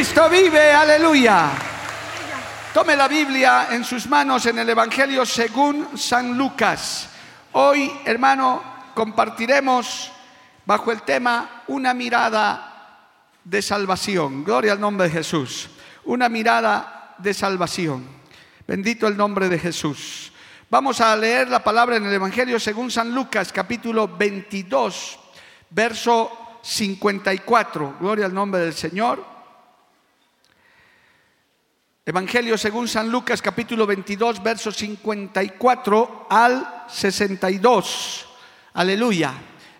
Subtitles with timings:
[0.00, 1.50] Cristo vive, aleluya.
[2.72, 7.10] Tome la Biblia en sus manos en el Evangelio según San Lucas.
[7.52, 8.62] Hoy, hermano,
[8.94, 10.10] compartiremos
[10.64, 13.10] bajo el tema una mirada
[13.44, 14.42] de salvación.
[14.42, 15.68] Gloria al nombre de Jesús.
[16.06, 18.08] Una mirada de salvación.
[18.66, 20.32] Bendito el nombre de Jesús.
[20.70, 25.18] Vamos a leer la palabra en el Evangelio según San Lucas, capítulo 22,
[25.68, 27.96] verso 54.
[28.00, 29.39] Gloria al nombre del Señor.
[32.10, 38.26] Evangelio según San Lucas, capítulo 22, verso 54 al 62.
[38.74, 39.32] Aleluya.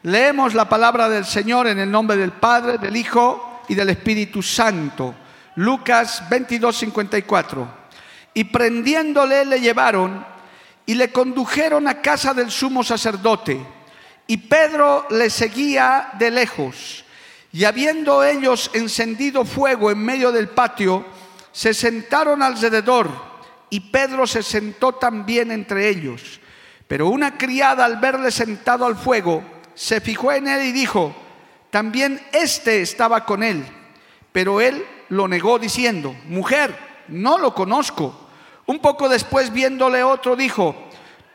[0.05, 4.45] Leemos la palabra del Señor en el nombre del Padre, del Hijo y del Espíritu
[4.45, 5.12] Santo.
[5.56, 7.69] Lucas 22, 54.
[8.34, 10.25] Y prendiéndole le llevaron
[10.86, 13.61] y le condujeron a casa del sumo sacerdote.
[14.28, 17.05] Y Pedro le seguía de lejos.
[17.53, 21.05] Y habiendo ellos encendido fuego en medio del patio,
[21.52, 23.08] se sentaron alrededor.
[23.70, 26.40] Y Pedro se sentó también entre ellos.
[26.88, 31.14] Pero una criada al verle sentado al fuego, se fijó en él y dijo,
[31.70, 33.64] también éste estaba con él,
[34.32, 38.28] pero él lo negó diciendo, mujer, no lo conozco.
[38.66, 40.74] Un poco después viéndole otro dijo,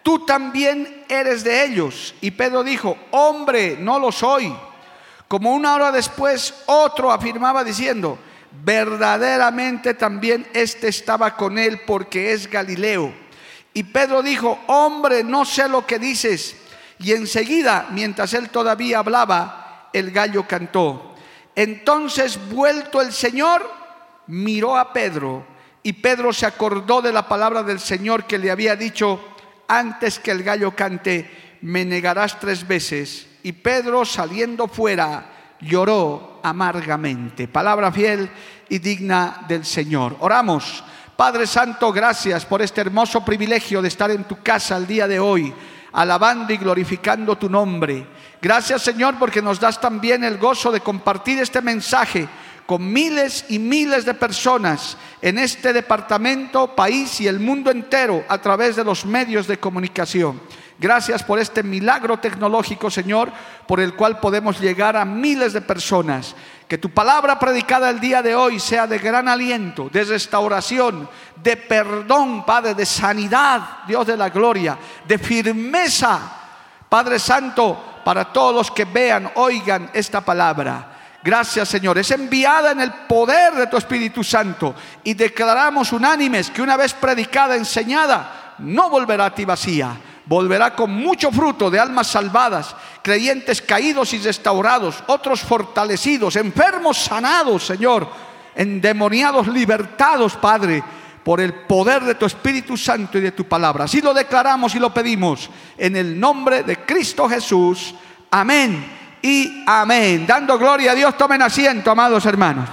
[0.03, 2.15] tú también eres de ellos.
[2.21, 4.53] Y Pedro dijo, hombre, no lo soy.
[5.27, 8.17] Como una hora después otro afirmaba diciendo,
[8.63, 13.13] verdaderamente también éste estaba con él porque es Galileo.
[13.73, 16.55] Y Pedro dijo, hombre, no sé lo que dices.
[16.99, 21.16] Y enseguida, mientras él todavía hablaba, el gallo cantó.
[21.55, 23.69] Entonces, vuelto el Señor,
[24.27, 25.45] miró a Pedro
[25.83, 29.23] y Pedro se acordó de la palabra del Señor que le había dicho,
[29.67, 33.27] antes que el gallo cante, me negarás tres veces.
[33.43, 35.34] Y Pedro, saliendo fuera,
[35.65, 37.47] lloró amargamente.
[37.47, 38.29] Palabra fiel
[38.69, 40.15] y digna del Señor.
[40.19, 40.83] Oramos.
[41.15, 45.19] Padre Santo, gracias por este hermoso privilegio de estar en tu casa el día de
[45.19, 45.53] hoy,
[45.93, 48.05] alabando y glorificando tu nombre.
[48.41, 52.27] Gracias Señor porque nos das también el gozo de compartir este mensaje
[52.65, 58.37] con miles y miles de personas en este departamento, país y el mundo entero a
[58.39, 60.41] través de los medios de comunicación.
[60.77, 63.31] Gracias por este milagro tecnológico, Señor,
[63.65, 66.35] por el cual podemos llegar a miles de personas.
[66.67, 71.07] Que tu palabra predicada el día de hoy sea de gran aliento, de restauración,
[71.41, 74.77] de perdón, Padre, de sanidad, Dios de la gloria,
[75.07, 76.19] de firmeza,
[76.89, 80.91] Padre Santo, para todos los que vean, oigan esta palabra.
[81.23, 81.97] Gracias Señor.
[81.97, 86.93] Es enviada en el poder de tu Espíritu Santo y declaramos unánimes que una vez
[86.93, 89.97] predicada, enseñada, no volverá a ti vacía.
[90.25, 97.65] Volverá con mucho fruto de almas salvadas, creyentes caídos y restaurados, otros fortalecidos, enfermos sanados,
[97.65, 98.07] Señor,
[98.55, 100.83] endemoniados libertados, Padre
[101.25, 103.85] por el poder de tu Espíritu Santo y de tu palabra.
[103.85, 107.95] Así lo declaramos y lo pedimos en el nombre de Cristo Jesús.
[108.29, 108.85] Amén
[109.23, 110.27] y amén.
[110.27, 112.69] Dando gloria a Dios, tomen asiento, amados hermanos.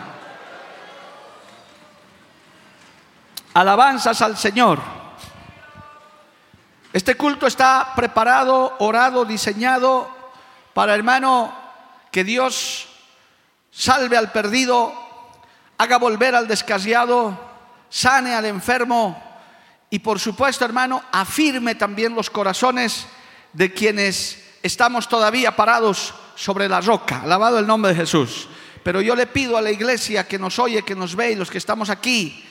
[3.55, 5.02] Alabanzas al Señor.
[6.93, 10.11] Este culto está preparado, orado, diseñado
[10.75, 11.53] para, hermano,
[12.11, 12.89] que Dios
[13.71, 14.93] salve al perdido,
[15.79, 17.53] haga volver al descasiado
[17.93, 19.23] sane al enfermo
[19.91, 23.07] y por supuesto, hermano, afirme también los corazones
[23.53, 27.21] de quienes estamos todavía parados sobre la roca.
[27.21, 28.49] Alabado el nombre de Jesús.
[28.83, 31.51] Pero yo le pido a la iglesia que nos oye, que nos ve y los
[31.51, 32.43] que estamos aquí,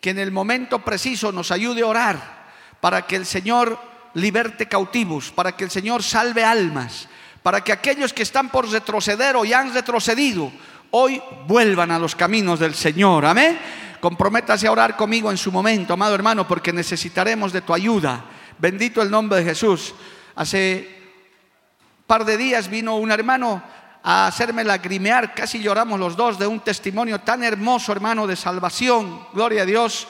[0.00, 2.37] que en el momento preciso nos ayude a orar
[2.80, 3.78] para que el Señor
[4.14, 7.08] liberte cautivos, para que el Señor salve almas,
[7.42, 10.50] para que aquellos que están por retroceder o ya han retrocedido,
[10.90, 13.24] hoy vuelvan a los caminos del Señor.
[13.24, 13.58] Amén.
[14.00, 18.24] Comprométase a orar conmigo en su momento, amado hermano, porque necesitaremos de tu ayuda.
[18.58, 19.94] Bendito el nombre de Jesús.
[20.36, 20.98] Hace
[22.06, 23.62] par de días vino un hermano
[24.02, 29.26] a hacerme lagrimear, casi lloramos los dos de un testimonio tan hermoso, hermano, de salvación.
[29.32, 30.06] Gloria a Dios.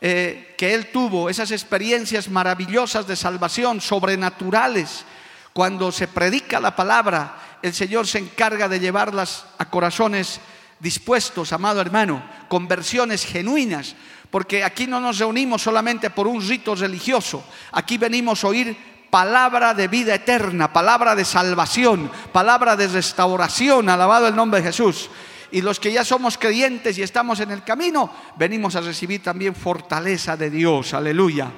[0.00, 5.04] Eh, que él tuvo, esas experiencias maravillosas de salvación, sobrenaturales,
[5.52, 10.40] cuando se predica la palabra, el Señor se encarga de llevarlas a corazones
[10.78, 13.94] dispuestos, amado hermano, conversiones genuinas,
[14.30, 18.76] porque aquí no nos reunimos solamente por un rito religioso, aquí venimos a oír
[19.10, 25.10] palabra de vida eterna, palabra de salvación, palabra de restauración, alabado el nombre de Jesús.
[25.52, 29.54] Y los que ya somos creyentes y estamos en el camino, venimos a recibir también
[29.54, 31.50] fortaleza de Dios, aleluya.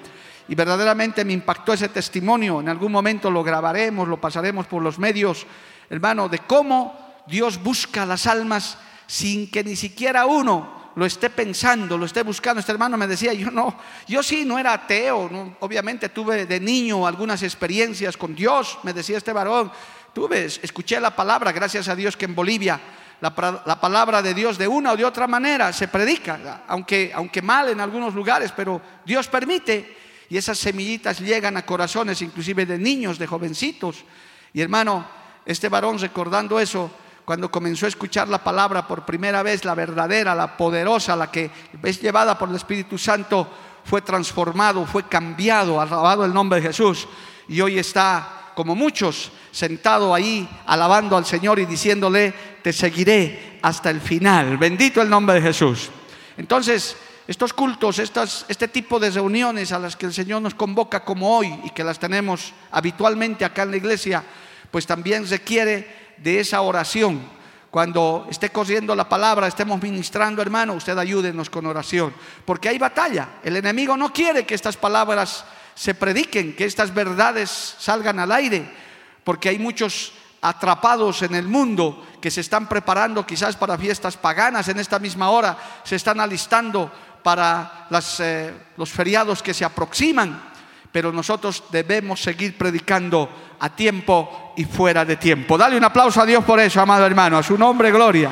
[0.48, 4.98] Y verdaderamente me impactó ese testimonio, en algún momento lo grabaremos, lo pasaremos por los
[4.98, 5.46] medios,
[5.90, 11.96] hermano, de cómo Dios busca las almas sin que ni siquiera uno lo esté pensando,
[11.96, 12.60] lo esté buscando.
[12.60, 17.06] Este hermano me decía, yo no, yo sí no era ateo, obviamente tuve de niño
[17.06, 19.70] algunas experiencias con Dios, me decía este varón,
[20.12, 22.80] tuve, escuché la palabra, gracias a Dios que en Bolivia
[23.22, 27.68] la, palabra de Dios de una o de otra manera se predica, aunque, aunque mal
[27.68, 29.96] en algunos lugares, pero Dios permite
[30.28, 34.04] y esas semillitas llegan a corazones inclusive de niños, de jovencitos.
[34.52, 35.06] Y hermano,
[35.46, 36.90] este varón recordando eso,
[37.24, 41.48] cuando comenzó a escuchar la palabra por primera vez, la verdadera, la poderosa, la que
[41.80, 43.46] es llevada por el Espíritu Santo,
[43.84, 47.06] fue transformado, fue cambiado, alabado el nombre de Jesús.
[47.46, 52.32] Y hoy está, como muchos, sentado ahí, alabando al Señor y diciéndole,
[52.62, 54.58] te seguiré hasta el final.
[54.58, 55.90] Bendito el nombre de Jesús.
[56.36, 56.96] Entonces,
[57.26, 61.36] estos cultos, estas, este tipo de reuniones a las que el Señor nos convoca como
[61.36, 64.24] hoy y que las tenemos habitualmente acá en la iglesia,
[64.70, 67.20] pues también requiere de esa oración.
[67.70, 72.12] Cuando esté corriendo la palabra, estemos ministrando, hermano, usted ayúdenos con oración.
[72.44, 73.40] Porque hay batalla.
[73.42, 78.70] El enemigo no quiere que estas palabras se prediquen, que estas verdades salgan al aire.
[79.24, 84.68] Porque hay muchos atrapados en el mundo que se están preparando quizás para fiestas paganas
[84.68, 86.90] en esta misma hora, se están alistando
[87.22, 87.86] para
[88.20, 90.52] eh, los feriados que se aproximan
[90.92, 95.56] pero nosotros debemos seguir predicando a tiempo y fuera de tiempo.
[95.56, 98.30] Dale un aplauso a Dios por eso, amado hermano, a su nombre, gloria.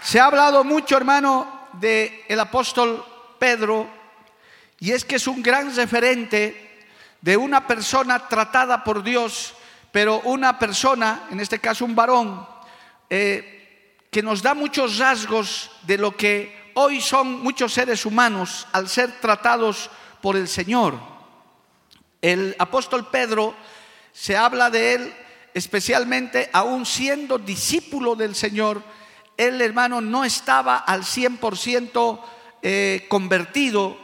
[0.00, 3.04] Se ha hablado mucho, hermano, del el apóstol
[3.38, 3.88] Pedro,
[4.80, 6.86] y es que es un gran referente
[7.20, 9.54] de una persona tratada por Dios,
[9.92, 12.46] pero una persona, en este caso un varón,
[13.08, 18.88] eh, que nos da muchos rasgos de lo que hoy son muchos seres humanos al
[18.88, 19.90] ser tratados
[20.20, 20.98] por el Señor.
[22.20, 23.54] El apóstol Pedro
[24.12, 25.14] se habla de él
[25.54, 28.82] especialmente aún siendo discípulo del Señor,
[29.36, 32.20] el hermano no estaba al 100%
[32.62, 33.96] eh, convertido,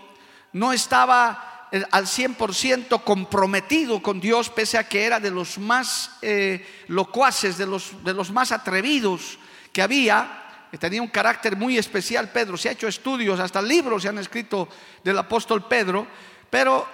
[0.52, 6.18] no estaba eh, al 100% comprometido con Dios, pese a que era de los más
[6.22, 9.38] eh, locuaces, de los, de los más atrevidos
[9.72, 14.08] que había, tenía un carácter muy especial Pedro, se ha hecho estudios, hasta libros se
[14.08, 14.68] han escrito
[15.02, 16.06] del apóstol Pedro,
[16.48, 16.86] pero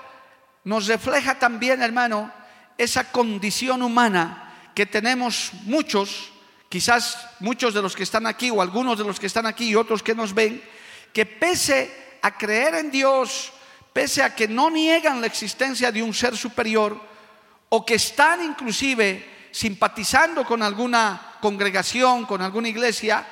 [0.64, 2.32] nos refleja también, hermano,
[2.78, 6.32] esa condición humana que tenemos muchos,
[6.76, 9.74] quizás muchos de los que están aquí o algunos de los que están aquí y
[9.74, 10.62] otros que nos ven,
[11.10, 13.50] que pese a creer en Dios,
[13.94, 17.00] pese a que no niegan la existencia de un ser superior,
[17.70, 23.26] o que están inclusive simpatizando con alguna congregación, con alguna iglesia,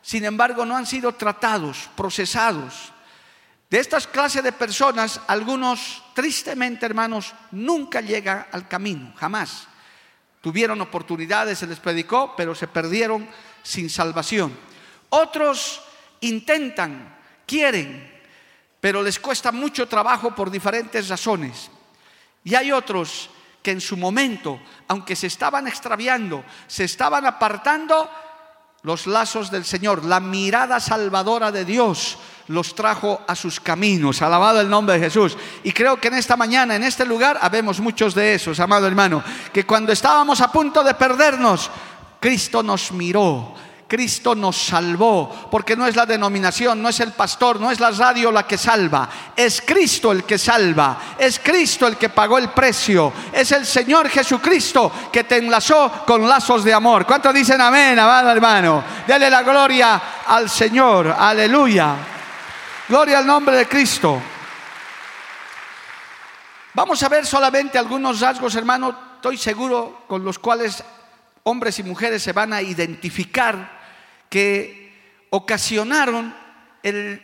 [0.00, 2.94] sin embargo no han sido tratados, procesados.
[3.68, 9.68] De estas clases de personas, algunos, tristemente hermanos, nunca llegan al camino, jamás.
[10.46, 13.28] Tuvieron oportunidades, se les predicó, pero se perdieron
[13.64, 14.56] sin salvación.
[15.08, 15.82] Otros
[16.20, 18.22] intentan, quieren,
[18.78, 21.68] pero les cuesta mucho trabajo por diferentes razones.
[22.44, 23.28] Y hay otros
[23.60, 28.08] que en su momento, aunque se estaban extraviando, se estaban apartando,
[28.86, 34.22] los lazos del Señor, la mirada salvadora de Dios los trajo a sus caminos.
[34.22, 35.36] Alabado el nombre de Jesús.
[35.64, 39.24] Y creo que en esta mañana, en este lugar, habemos muchos de esos, amado hermano,
[39.52, 41.68] que cuando estábamos a punto de perdernos,
[42.20, 43.54] Cristo nos miró,
[43.88, 47.92] Cristo nos salvó, porque no es la denominación, no es el pastor, no es la
[47.92, 52.48] radio la que salva, es Cristo el que salva, es Cristo el que pagó el
[52.48, 57.06] precio, es el Señor Jesucristo que te enlazó con lazos de amor.
[57.06, 58.82] ¿Cuántos dicen amén, amado hermano?
[59.06, 61.94] Dale la gloria al Señor, aleluya.
[62.88, 64.20] Gloria al nombre de Cristo.
[66.74, 70.84] Vamos a ver solamente algunos rasgos, hermano, estoy seguro, con los cuales
[71.44, 73.75] hombres y mujeres se van a identificar
[74.28, 74.92] que
[75.30, 76.34] ocasionaron
[76.82, 77.22] el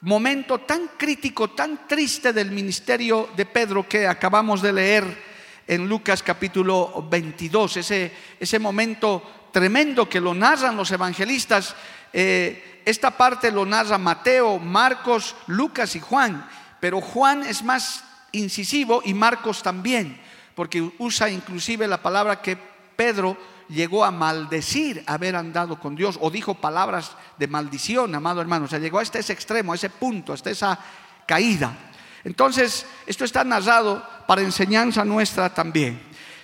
[0.00, 5.28] momento tan crítico, tan triste del ministerio de Pedro que acabamos de leer
[5.66, 11.74] en Lucas capítulo 22, ese, ese momento tremendo que lo narran los evangelistas
[12.12, 16.48] eh, esta parte lo narra Mateo, Marcos, Lucas y Juan,
[16.80, 20.20] pero Juan es más incisivo y Marcos también,
[20.54, 22.56] porque usa inclusive la palabra que
[22.96, 23.36] Pedro
[23.68, 28.64] llegó a maldecir haber andado con Dios o dijo palabras de maldición, amado hermano.
[28.64, 30.78] O sea, llegó hasta ese extremo, a ese punto, hasta esa
[31.26, 31.76] caída.
[32.24, 36.00] Entonces, esto está narrado para enseñanza nuestra también.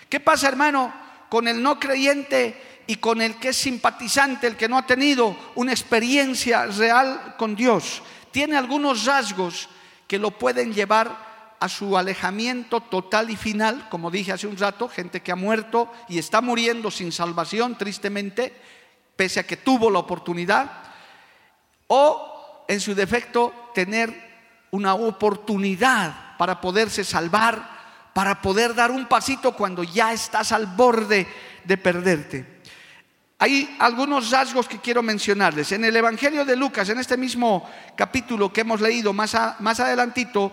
[0.08, 0.92] ¿Qué pasa, hermano,
[1.28, 5.36] con el no creyente y con el que es simpatizante, el que no ha tenido
[5.56, 8.02] una experiencia real con Dios?
[8.30, 9.68] Tiene algunos rasgos
[10.06, 11.33] que lo pueden llevar
[11.64, 15.90] a su alejamiento total y final, como dije hace un rato, gente que ha muerto
[16.10, 18.52] y está muriendo sin salvación, tristemente,
[19.16, 20.70] pese a que tuvo la oportunidad,
[21.86, 24.12] o en su defecto tener
[24.72, 27.66] una oportunidad para poderse salvar,
[28.12, 31.26] para poder dar un pasito cuando ya estás al borde
[31.64, 32.60] de perderte.
[33.38, 35.72] Hay algunos rasgos que quiero mencionarles.
[35.72, 37.66] En el Evangelio de Lucas, en este mismo
[37.96, 40.52] capítulo que hemos leído más, más adelantito,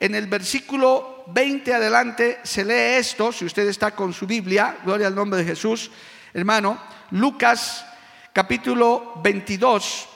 [0.00, 5.06] en el versículo 20 adelante se lee esto, si usted está con su Biblia, gloria
[5.06, 5.90] al nombre de Jesús,
[6.32, 6.78] hermano,
[7.12, 7.86] Lucas
[8.32, 10.08] capítulo 22,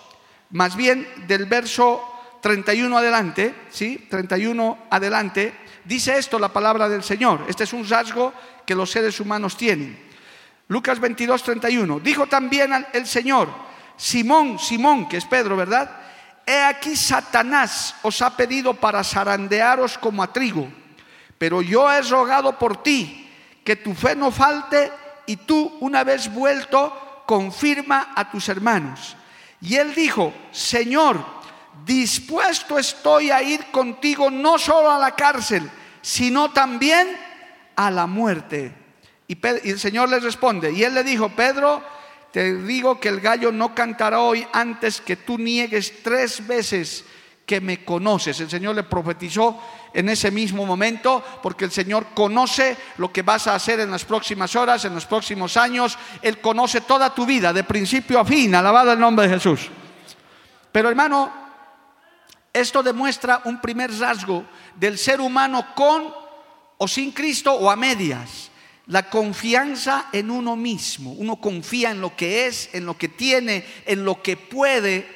[0.51, 2.03] más bien del verso
[2.41, 4.07] 31 adelante, ¿sí?
[4.11, 5.55] 31 adelante,
[5.85, 7.45] dice esto la palabra del Señor.
[7.49, 8.33] Este es un rasgo
[8.67, 10.09] que los seres humanos tienen.
[10.69, 12.01] Lucas 22, 31.
[12.01, 13.49] Dijo también el Señor,
[13.97, 15.91] Simón, Simón, que es Pedro, ¿verdad?
[16.49, 20.67] He aquí Satanás os ha pedido para zarandearos como a trigo,
[21.37, 23.29] pero yo he rogado por ti
[23.63, 24.91] que tu fe no falte
[25.27, 29.15] y tú, una vez vuelto, confirma a tus hermanos.
[29.61, 31.23] Y él dijo, Señor,
[31.85, 37.15] dispuesto estoy a ir contigo no solo a la cárcel, sino también
[37.77, 38.73] a la muerte.
[39.27, 39.37] Y,
[39.69, 41.83] el Señor le responde, y él le dijo, Pedro,
[42.33, 47.05] te digo que el gallo no cantará hoy antes que tú niegues tres veces
[47.47, 48.39] que me conoces.
[48.41, 49.59] El Señor le profetizó
[49.95, 54.05] en ese mismo momento, porque el Señor conoce lo que vas a hacer en las
[54.05, 55.99] próximas horas, en los próximos años.
[56.21, 58.55] Él conoce toda tu vida, de principio a fin.
[58.55, 59.71] Alabado el nombre de Jesús.
[60.71, 61.33] Pero hermano,
[62.53, 64.45] esto demuestra un primer rasgo
[64.77, 66.13] del ser humano con
[66.77, 68.48] o sin Cristo o a medias.
[68.89, 71.13] La confianza en uno mismo.
[71.13, 75.07] Uno confía en lo que es, en lo que tiene, en lo que puede.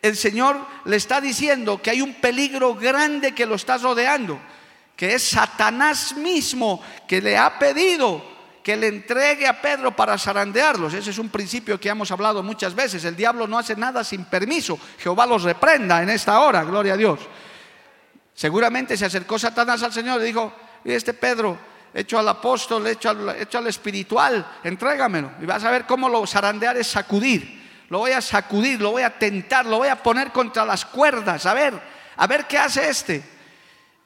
[0.00, 4.38] El Señor le está diciendo que hay un peligro grande que lo está rodeando,
[4.96, 10.94] que es Satanás mismo que le ha pedido que le entregue a Pedro para zarandearlos.
[10.94, 13.04] Ese es un principio que hemos hablado muchas veces.
[13.04, 14.78] El diablo no hace nada sin permiso.
[14.98, 17.20] Jehová los reprenda en esta hora, gloria a Dios.
[18.32, 20.50] Seguramente se acercó Satanás al Señor y dijo,
[20.82, 21.58] y este Pedro,
[21.94, 25.30] hecho al apóstol, hecho al, espiritual, entrégamelo.
[25.40, 27.62] Y vas a ver cómo lo zarandear es sacudir.
[27.88, 31.46] Lo voy a sacudir, lo voy a tentar, lo voy a poner contra las cuerdas.
[31.46, 31.80] A ver,
[32.16, 33.22] a ver qué hace este.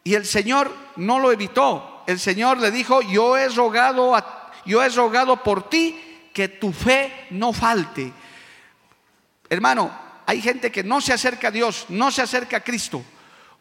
[0.04, 2.04] Y el Señor no lo evitó.
[2.07, 4.14] El Señor le dijo, yo he rogado,
[4.66, 8.12] yo he rogado por ti que tu fe no falte.
[9.49, 9.90] Hermano,
[10.26, 13.02] hay gente que no se acerca a Dios, no se acerca a Cristo.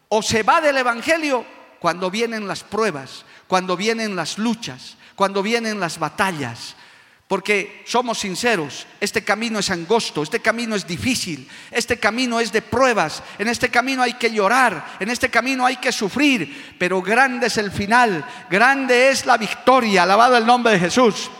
[0.08, 1.44] O se va del Evangelio
[1.78, 6.76] cuando vienen las pruebas, cuando vienen las luchas, cuando vienen las batallas.
[7.26, 12.62] Porque somos sinceros, este camino es angosto, este camino es difícil, este camino es de
[12.62, 17.48] pruebas, en este camino hay que llorar, en este camino hay que sufrir, pero grande
[17.48, 21.30] es el final, grande es la victoria, alabado el nombre de Jesús.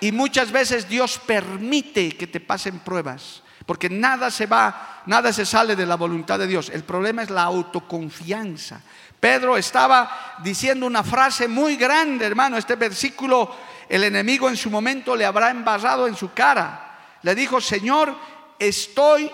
[0.00, 5.44] Y muchas veces Dios permite que te pasen pruebas, porque nada se va, nada se
[5.44, 6.70] sale de la voluntad de Dios.
[6.70, 8.80] El problema es la autoconfianza,
[9.20, 12.56] Pedro estaba diciendo una frase muy grande, hermano.
[12.56, 13.54] Este versículo,
[13.88, 17.18] el enemigo en su momento le habrá embarrado en su cara.
[17.22, 18.14] Le dijo, Señor,
[18.58, 19.30] estoy,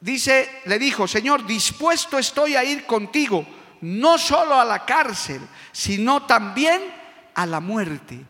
[0.00, 3.46] dice, le dijo, Señor, dispuesto estoy a ir contigo,
[3.82, 5.40] no solo a la cárcel,
[5.72, 6.82] sino también
[7.34, 8.24] a la muerte.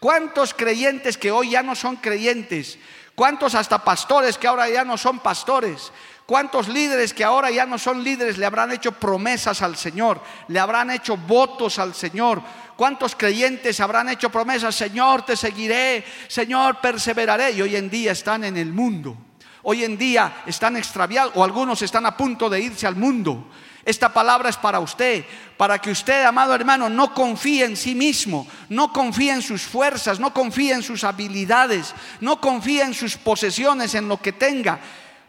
[0.00, 2.78] ¿Cuántos creyentes que hoy ya no son creyentes?
[3.14, 5.92] ¿Cuántos hasta pastores que ahora ya no son pastores?
[6.28, 10.20] ¿Cuántos líderes que ahora ya no son líderes le habrán hecho promesas al Señor?
[10.48, 12.42] Le habrán hecho votos al Señor.
[12.76, 14.74] ¿Cuántos creyentes habrán hecho promesas?
[14.74, 17.52] Señor, te seguiré, Señor, perseveraré.
[17.52, 19.16] Y hoy en día están en el mundo.
[19.62, 23.48] Hoy en día están extraviados o algunos están a punto de irse al mundo.
[23.82, 25.24] Esta palabra es para usted,
[25.56, 30.20] para que usted, amado hermano, no confíe en sí mismo, no confíe en sus fuerzas,
[30.20, 34.78] no confíe en sus habilidades, no confíe en sus posesiones, en lo que tenga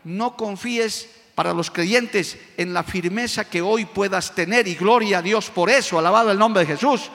[0.04, 5.22] no confíes para los creyentes en la firmeza que hoy puedas tener y gloria a
[5.22, 7.10] Dios por eso, alabado el nombre de Jesús,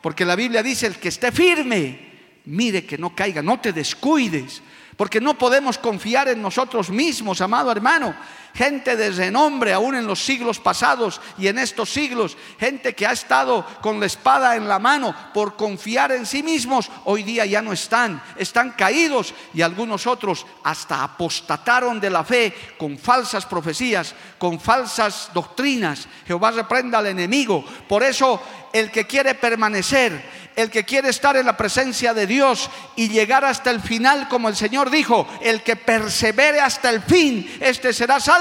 [0.00, 2.08] porque la Biblia dice, el que esté firme,
[2.46, 4.62] mire que no caiga, no te descuides,
[4.96, 8.16] porque no podemos confiar en nosotros mismos, amado hermano.
[8.54, 13.12] Gente de renombre aún en los siglos pasados y en estos siglos, gente que ha
[13.12, 17.62] estado con la espada en la mano por confiar en sí mismos, hoy día ya
[17.62, 24.14] no están, están caídos y algunos otros hasta apostataron de la fe con falsas profecías,
[24.38, 26.08] con falsas doctrinas.
[26.26, 27.64] Jehová reprenda al enemigo.
[27.88, 28.40] Por eso
[28.72, 30.22] el que quiere permanecer,
[30.56, 34.48] el que quiere estar en la presencia de Dios y llegar hasta el final, como
[34.48, 38.37] el Señor dijo, el que persevere hasta el fin, este será salvo.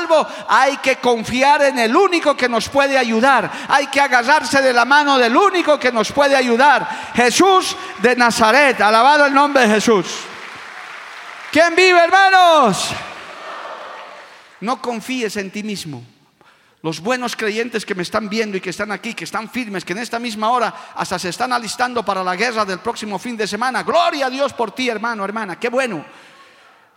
[0.47, 3.51] Hay que confiar en el único que nos puede ayudar.
[3.67, 7.13] Hay que agarrarse de la mano del único que nos puede ayudar.
[7.15, 8.79] Jesús de Nazaret.
[8.81, 10.05] Alabado el nombre de Jesús.
[11.51, 12.89] ¿Quién vive, hermanos?
[14.61, 16.03] No confíes en ti mismo.
[16.83, 19.93] Los buenos creyentes que me están viendo y que están aquí, que están firmes, que
[19.93, 23.47] en esta misma hora hasta se están alistando para la guerra del próximo fin de
[23.47, 23.83] semana.
[23.83, 25.59] Gloria a Dios por ti, hermano, hermana.
[25.59, 26.05] Qué bueno,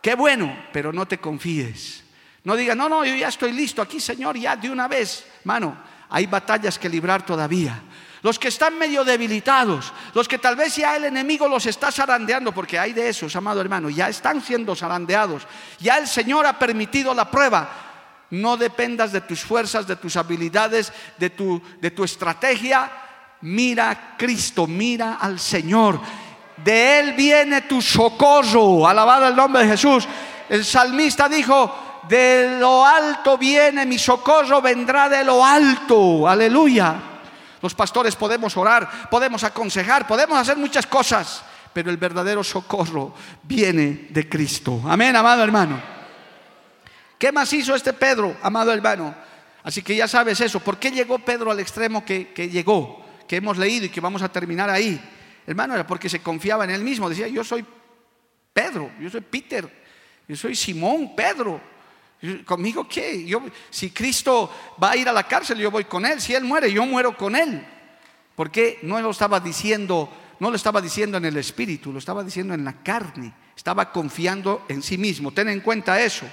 [0.03, 2.05] qué bueno, pero no te confíes.
[2.45, 5.27] No digas, no, no, yo ya estoy listo aquí, Señor, ya de una vez.
[5.41, 5.77] Hermano,
[6.09, 7.83] hay batallas que librar todavía.
[8.23, 12.53] Los que están medio debilitados, los que tal vez ya el enemigo los está zarandeando,
[12.53, 15.47] porque hay de esos, amado hermano, ya están siendo zarandeados.
[15.79, 17.89] Ya el Señor ha permitido la prueba
[18.31, 22.91] no dependas de tus fuerzas, de tus habilidades, de tu, de tu estrategia.
[23.43, 26.01] Mira Cristo, mira al Señor.
[26.57, 28.87] De Él viene tu socorro.
[28.87, 30.07] Alabado el nombre de Jesús.
[30.49, 36.29] El salmista dijo, de lo alto viene mi socorro, vendrá de lo alto.
[36.29, 36.95] Aleluya.
[37.63, 41.43] Los pastores podemos orar, podemos aconsejar, podemos hacer muchas cosas,
[41.73, 44.81] pero el verdadero socorro viene de Cristo.
[44.87, 45.81] Amén, amado hermano.
[47.19, 49.15] ¿Qué más hizo este Pedro, amado hermano?
[49.63, 50.61] Así que ya sabes eso.
[50.61, 53.05] ¿Por qué llegó Pedro al extremo que, llegó?
[53.29, 54.99] Que hemos leído y que vamos a terminar ahí.
[55.47, 57.11] Hermano, era porque se confiaba en él mismo.
[57.11, 57.65] Decía, yo soy
[58.55, 59.69] Pedro, yo soy Peter,
[60.27, 61.61] yo soy Simón, Pedro.
[62.45, 63.25] ¿Conmigo qué?
[63.25, 64.51] Yo, si Cristo
[64.83, 66.21] va a ir a la cárcel, yo voy con él.
[66.21, 67.67] Si él muere, yo muero con él.
[68.37, 72.53] Porque no lo estaba diciendo, no lo estaba diciendo en el espíritu, lo estaba diciendo
[72.53, 73.33] en la carne.
[73.57, 75.33] Estaba confiando en sí mismo.
[75.33, 76.27] Ten en cuenta eso.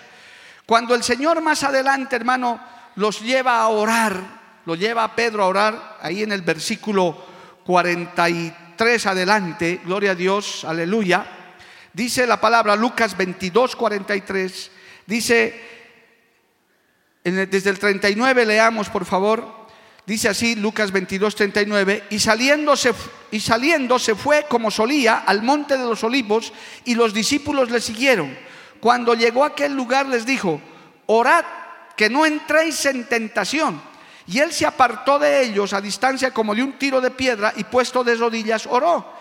[0.66, 2.60] Cuando el Señor más adelante, hermano,
[2.96, 7.26] los lleva a orar, lo lleva a Pedro a orar, ahí en el versículo
[7.66, 11.26] 43 adelante, gloria a Dios, aleluya,
[11.94, 14.72] dice la palabra Lucas 22, 43,
[15.06, 15.77] dice,
[17.32, 19.68] desde el 39 leamos por favor,
[20.06, 22.94] dice así Lucas 22, 39, y saliéndose,
[23.32, 26.54] y saliendo se fue como solía al monte de los olivos
[26.86, 28.38] y los discípulos le siguieron.
[28.80, 30.62] Cuando llegó a aquel lugar les dijo,
[31.08, 31.46] orad
[31.96, 33.82] que no entréis en tentación.
[34.28, 37.64] Y él se apartó de ellos a distancia como de un tiro de piedra y
[37.64, 39.14] puesto de rodillas oró,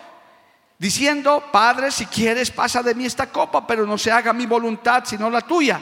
[0.77, 5.03] diciendo, Padre, si quieres pasa de mí esta copa, pero no se haga mi voluntad
[5.05, 5.81] sino la tuya.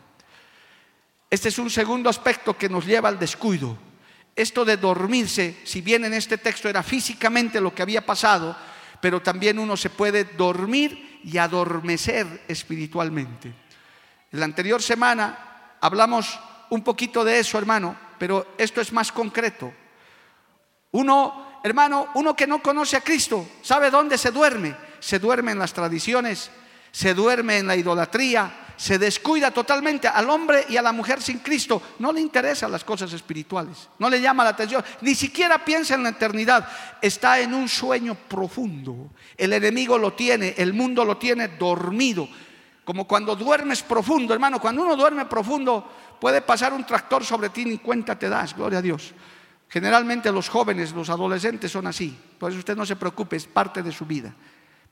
[1.31, 3.77] Este es un segundo aspecto que nos lleva al descuido.
[4.35, 8.53] Esto de dormirse, si bien en este texto era físicamente lo que había pasado,
[8.99, 13.47] pero también uno se puede dormir y adormecer espiritualmente.
[14.29, 16.37] En la anterior semana hablamos
[16.69, 19.73] un poquito de eso, hermano, pero esto es más concreto.
[20.91, 24.75] Uno, hermano, uno que no conoce a Cristo, ¿sabe dónde se duerme?
[24.99, 26.51] Se duerme en las tradiciones,
[26.91, 31.37] se duerme en la idolatría, se descuida totalmente al hombre y a la mujer sin
[31.37, 31.79] Cristo.
[31.99, 36.01] No le interesan las cosas espirituales, no le llama la atención, ni siquiera piensa en
[36.01, 36.67] la eternidad.
[36.99, 39.11] Está en un sueño profundo.
[39.37, 42.27] El enemigo lo tiene, el mundo lo tiene dormido.
[42.83, 45.87] Como cuando duermes profundo, hermano, cuando uno duerme profundo
[46.19, 49.13] puede pasar un tractor sobre ti ni cuenta te das, gloria a Dios.
[49.69, 53.83] Generalmente los jóvenes, los adolescentes son así, por eso usted no se preocupe, es parte
[53.83, 54.33] de su vida.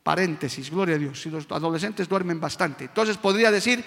[0.04, 2.86] Paréntesis, gloria a Dios, si los adolescentes duermen bastante.
[2.86, 3.84] Entonces podría decir,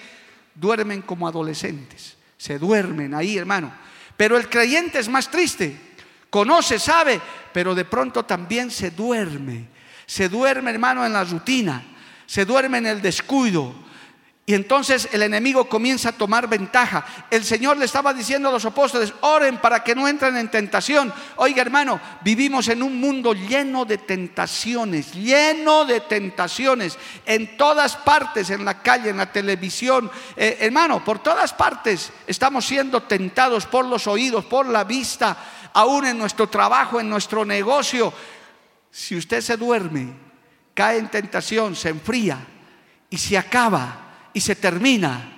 [0.55, 3.73] duermen como adolescentes, se duermen ahí, hermano.
[4.15, 5.77] Pero el creyente es más triste,
[6.29, 7.19] conoce, sabe,
[7.51, 9.67] pero de pronto también se duerme.
[10.05, 11.83] Se duerme, hermano, en la rutina,
[12.25, 13.73] se duerme en el descuido,
[14.45, 17.05] Y entonces el enemigo comienza a tomar ventaja.
[17.31, 21.13] El Señor le estaba diciendo a los apóstoles, oren para que no entren en tentación.
[21.37, 28.49] Oiga hermano, vivimos en un mundo lleno de tentaciones, lleno de tentaciones, en todas partes,
[28.49, 30.11] en la calle, en la televisión.
[30.35, 35.37] Eh, hermano, por todas partes estamos siendo tentados por los oídos, por la vista,
[35.71, 38.13] aún en nuestro trabajo, en nuestro negocio.
[38.91, 40.13] Si usted se duerme,
[40.73, 42.45] cae en tentación, se enfría
[43.09, 44.02] y se acaba
[44.33, 45.29] y se termina.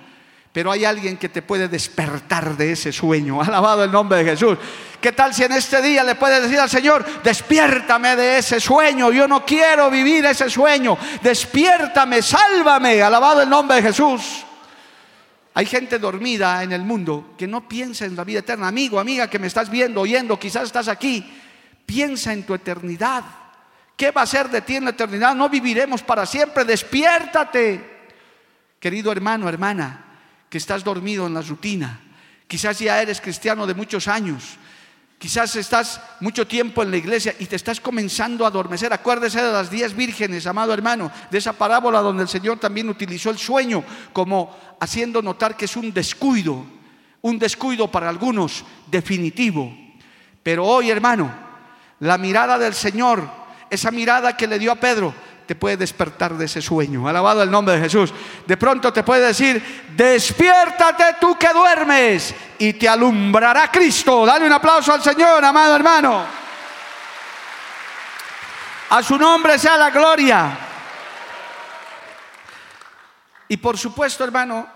[0.56, 3.42] Pero hay alguien que te puede despertar de ese sueño.
[3.46, 4.56] Alabado el nombre de Jesús.
[5.00, 9.12] ¿Qué tal si en este día le puedes decir al Señor, despiértame de ese sueño?
[9.12, 10.96] Yo no quiero vivir ese sueño.
[11.22, 13.02] Despiértame, sálvame.
[13.02, 14.46] Alabado el nombre de Jesús.
[15.52, 18.68] Hay gente dormida en el mundo que no piensa en la vida eterna.
[18.68, 21.24] Amigo, amiga que me estás viendo, oyendo, quizás estás aquí.
[21.84, 23.24] Piensa en tu eternidad.
[23.96, 25.34] ¿Qué va a ser de ti en la eternidad?
[25.34, 26.64] No viviremos para siempre.
[26.64, 27.95] Despiértate.
[28.86, 30.04] Querido hermano, hermana,
[30.48, 31.98] que estás dormido en la rutina,
[32.46, 34.58] quizás ya eres cristiano de muchos años,
[35.18, 38.92] quizás estás mucho tiempo en la iglesia y te estás comenzando a adormecer.
[38.92, 43.30] Acuérdese de las diez vírgenes, amado hermano, de esa parábola donde el Señor también utilizó
[43.30, 46.64] el sueño como haciendo notar que es un descuido,
[47.22, 49.76] un descuido para algunos definitivo.
[50.44, 51.34] Pero hoy, hermano,
[51.98, 53.28] la mirada del Señor,
[53.68, 55.12] esa mirada que le dio a Pedro,
[55.46, 57.08] te puede despertar de ese sueño.
[57.08, 58.12] Alabado el nombre de Jesús.
[58.46, 64.26] De pronto te puede decir, despiértate tú que duermes y te alumbrará Cristo.
[64.26, 66.24] Dale un aplauso al Señor, amado hermano.
[68.90, 70.58] A su nombre sea la gloria.
[73.48, 74.66] Y por supuesto, hermano,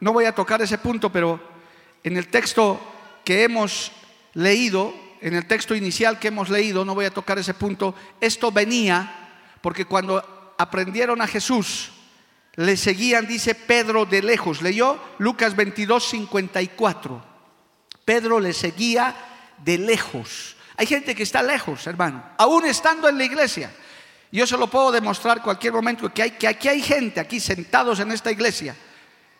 [0.00, 1.40] no voy a tocar ese punto, pero
[2.02, 2.80] en el texto
[3.24, 3.92] que hemos
[4.34, 8.50] leído, en el texto inicial que hemos leído, no voy a tocar ese punto, esto
[8.50, 9.25] venía
[9.66, 11.90] porque cuando aprendieron a Jesús,
[12.54, 14.62] le seguían, dice Pedro de lejos.
[14.62, 17.24] Leyó Lucas 22, 54.
[18.04, 19.16] Pedro le seguía
[19.58, 20.54] de lejos.
[20.76, 23.72] Hay gente que está lejos, hermano, aún estando en la iglesia.
[24.30, 27.98] Yo se lo puedo demostrar cualquier momento que, hay, que aquí hay gente, aquí sentados
[27.98, 28.76] en esta iglesia,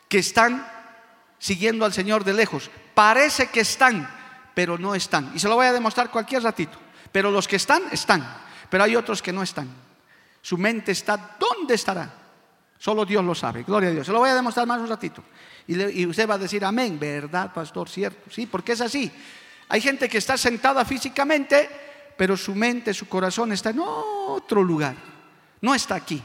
[0.08, 0.66] que están
[1.38, 2.68] siguiendo al Señor de lejos.
[2.96, 4.10] Parece que están,
[4.56, 5.30] pero no están.
[5.36, 6.80] Y se lo voy a demostrar cualquier ratito.
[7.12, 8.26] Pero los que están, están.
[8.68, 9.85] Pero hay otros que no están.
[10.46, 12.08] Su mente está, ¿dónde estará?
[12.78, 14.06] Solo Dios lo sabe, gloria a Dios.
[14.06, 15.24] Se lo voy a demostrar más un ratito.
[15.66, 18.30] Y, usted va a decir, amén, verdad, pastor, cierto.
[18.30, 19.10] Sí, porque es así.
[19.68, 21.68] Hay gente que está sentada físicamente,
[22.16, 24.94] pero su mente, su corazón está en otro lugar.
[25.62, 26.22] No está aquí.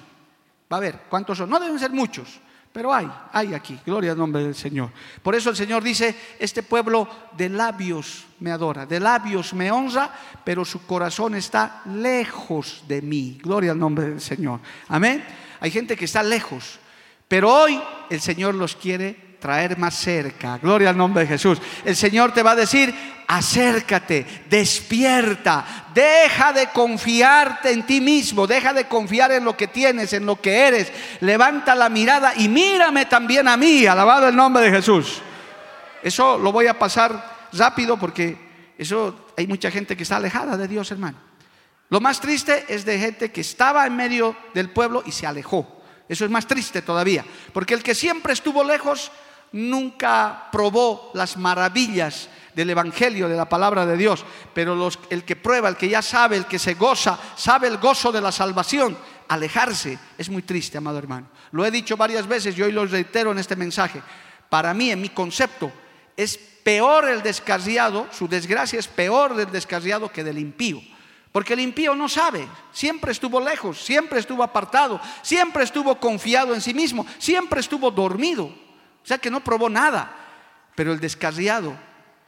[0.71, 1.49] Va a ver, ¿cuántos son?
[1.49, 2.39] No deben ser muchos,
[2.73, 3.79] pero hay, hay aquí.
[3.85, 4.91] Gloria al nombre del Señor.
[5.21, 10.13] Por eso el Señor dice, este pueblo de labios me adora, de labios me honra,
[10.43, 13.39] pero su corazón está lejos de mí.
[13.41, 14.59] Gloria al nombre del Señor.
[14.87, 15.23] Amén.
[15.59, 16.79] Hay gente que está lejos,
[17.27, 20.59] pero hoy el Señor los quiere traer más cerca.
[20.59, 21.57] Gloria al nombre de Jesús.
[21.83, 22.93] El Señor te va a decir,
[23.27, 30.13] acércate, despierta, deja de confiarte en ti mismo, deja de confiar en lo que tienes,
[30.13, 30.91] en lo que eres.
[31.21, 35.21] Levanta la mirada y mírame también a mí, alabado el nombre de Jesús.
[36.03, 38.37] Eso lo voy a pasar rápido porque
[38.77, 41.17] eso hay mucha gente que está alejada de Dios, hermano.
[41.89, 45.81] Lo más triste es de gente que estaba en medio del pueblo y se alejó.
[46.07, 47.23] Eso es más triste todavía,
[47.53, 49.11] porque el que siempre estuvo lejos
[49.53, 55.69] nunca probó las maravillas del Evangelio, de la palabra de Dios, pero el que prueba,
[55.69, 59.97] el que ya sabe, el que se goza, sabe el gozo de la salvación, alejarse
[60.17, 61.27] es muy triste, amado hermano.
[61.51, 64.01] Lo he dicho varias veces y hoy lo reitero en este mensaje.
[64.49, 65.71] Para mí, en mi concepto,
[66.17, 70.81] es peor el descarriado, su desgracia es peor del descarriado que del impío.
[71.31, 76.59] Porque el impío no sabe, siempre estuvo lejos, siempre estuvo apartado, siempre estuvo confiado en
[76.59, 78.53] sí mismo, siempre estuvo dormido.
[79.03, 80.15] O sea que no probó nada.
[80.75, 81.75] Pero el descarriado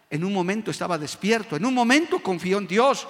[0.09, 3.07] en un momento estaba despierto, en un momento confió en Dios,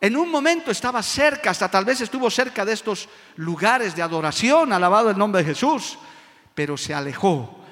[0.00, 4.72] en un momento estaba cerca, hasta tal vez estuvo cerca de estos lugares de adoración,
[4.72, 5.98] alabado el nombre de Jesús,
[6.54, 7.64] pero se alejó.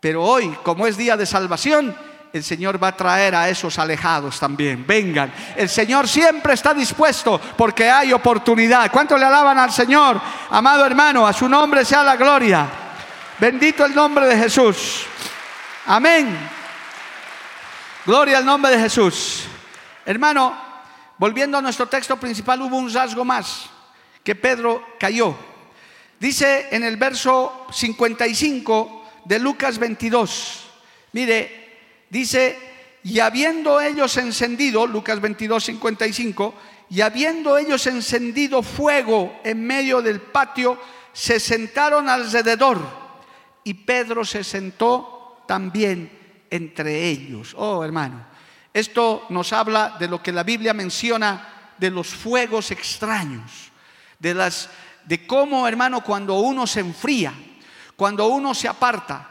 [0.00, 1.94] Pero hoy, como es día de salvación,
[2.32, 4.86] el Señor va a traer a esos alejados también.
[4.86, 5.32] Vengan.
[5.56, 8.90] El Señor siempre está dispuesto porque hay oportunidad.
[8.90, 10.20] ¿Cuánto le alaban al Señor?
[10.50, 12.83] Amado hermano, a su nombre sea la gloria.
[13.44, 15.04] Bendito el nombre de Jesús.
[15.84, 16.34] Amén.
[18.06, 19.42] Gloria al nombre de Jesús.
[20.06, 20.58] Hermano,
[21.18, 23.66] volviendo a nuestro texto principal, hubo un rasgo más,
[24.22, 25.36] que Pedro cayó.
[26.18, 30.64] Dice en el verso 55 de Lucas 22,
[31.12, 32.58] mire, dice,
[33.02, 36.54] y habiendo ellos encendido, Lucas 22, 55,
[36.88, 40.80] y habiendo ellos encendido fuego en medio del patio,
[41.12, 43.03] se sentaron alrededor
[43.64, 47.54] y Pedro se sentó también entre ellos.
[47.56, 48.24] Oh, hermano,
[48.72, 53.70] esto nos habla de lo que la Biblia menciona de los fuegos extraños,
[54.18, 54.70] de las
[55.04, 57.34] de cómo, hermano, cuando uno se enfría,
[57.96, 59.28] cuando uno se aparta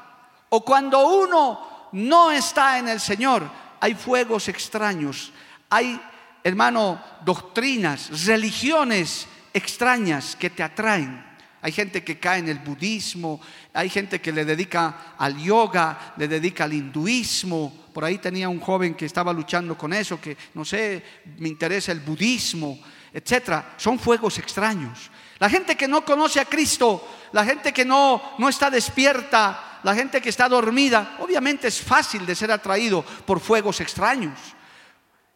[0.49, 3.43] o cuando uno no está en el Señor,
[3.79, 5.31] hay fuegos extraños,
[5.69, 5.99] hay,
[6.43, 11.32] hermano, doctrinas, religiones extrañas que te atraen.
[11.63, 13.39] Hay gente que cae en el budismo,
[13.71, 17.85] hay gente que le dedica al yoga, le dedica al hinduismo.
[17.93, 21.01] Por ahí tenía un joven que estaba luchando con eso, que no sé,
[21.37, 22.77] me interesa el budismo,
[23.13, 23.75] etcétera.
[23.77, 25.09] Son fuegos extraños.
[25.39, 29.95] La gente que no conoce a Cristo, la gente que no, no está despierta, la
[29.95, 34.37] gente que está dormida, obviamente es fácil de ser atraído por fuegos extraños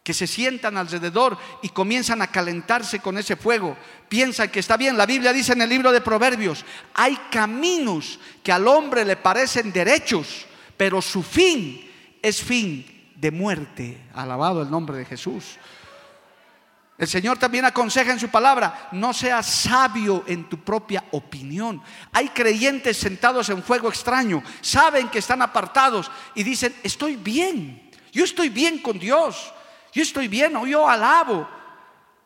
[0.08, 3.76] que se sientan alrededor y comienzan a calentarse con ese fuego.
[4.08, 4.96] Piensan que está bien.
[4.96, 9.70] La Biblia dice en el libro de Proverbios, hay caminos que al hombre le parecen
[9.70, 10.46] derechos,
[10.78, 11.86] pero su fin
[12.22, 13.98] es fin de muerte.
[14.14, 15.58] Alabado el nombre de Jesús.
[16.96, 21.82] El Señor también aconseja en su palabra, no seas sabio en tu propia opinión.
[22.14, 28.24] Hay creyentes sentados en fuego extraño, saben que están apartados y dicen, estoy bien, yo
[28.24, 29.52] estoy bien con Dios.
[29.98, 31.48] Yo estoy bien o yo alabo,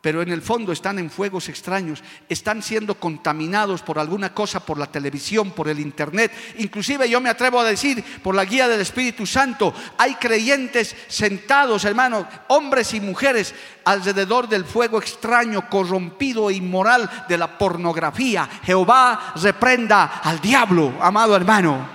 [0.03, 4.77] pero en el fondo están en fuegos extraños, están siendo contaminados por alguna cosa, por
[4.77, 8.83] la televisión, por el internet, inclusive yo me atrevo a decir, por la guía del
[8.83, 13.55] Espíritu Santo, hay creyentes sentados, hermanos, hombres y mujeres,
[13.87, 18.47] alrededor del fuego extraño, corrompido e inmoral de la pornografía.
[18.65, 21.89] Jehová reprenda al diablo, amado hermano.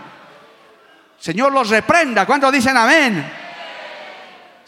[1.19, 2.25] Señor los reprenda.
[2.25, 3.46] ¿Cuántos dicen amén?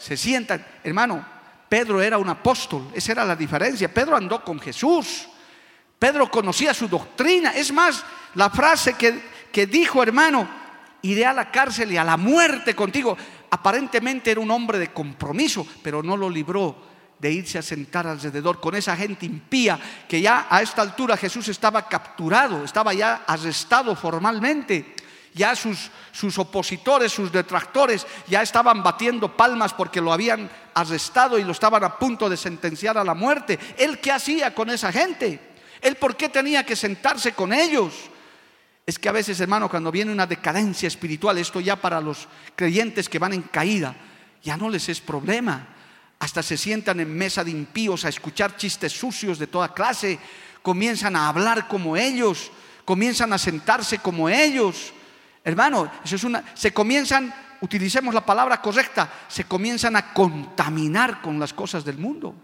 [0.00, 0.64] Se sientan.
[0.82, 1.24] Hermano,
[1.68, 3.92] Pedro era un apóstol, esa era la diferencia.
[3.92, 5.28] Pedro andó con Jesús.
[5.98, 7.50] Pedro conocía su doctrina.
[7.50, 8.02] Es más,
[8.34, 9.20] la frase que,
[9.52, 10.48] que dijo, hermano,
[11.02, 13.16] iré a la cárcel y a la muerte contigo.
[13.50, 18.60] Aparentemente era un hombre de compromiso, pero no lo libró de irse a sentar alrededor
[18.60, 23.94] con esa gente impía que ya a esta altura Jesús estaba capturado, estaba ya arrestado
[23.94, 24.94] formalmente.
[25.32, 31.44] Ya sus, sus opositores, sus detractores, ya estaban batiendo palmas porque lo habían arrestado y
[31.44, 33.58] lo estaban a punto de sentenciar a la muerte.
[33.78, 35.40] ¿Él qué hacía con esa gente?
[35.80, 37.94] ¿Él por qué tenía que sentarse con ellos?
[38.86, 43.08] Es que a veces, hermano, cuando viene una decadencia espiritual, esto ya para los creyentes
[43.08, 43.94] que van en caída,
[44.42, 45.68] ya no les es problema.
[46.18, 50.18] Hasta se sientan en mesa de impíos a escuchar chistes sucios de toda clase,
[50.62, 52.50] comienzan a hablar como ellos,
[52.84, 54.92] comienzan a sentarse como ellos.
[55.44, 56.44] Hermano, eso es una.
[56.54, 62.34] Se comienzan, utilicemos la palabra correcta, se comienzan a contaminar con las cosas del mundo.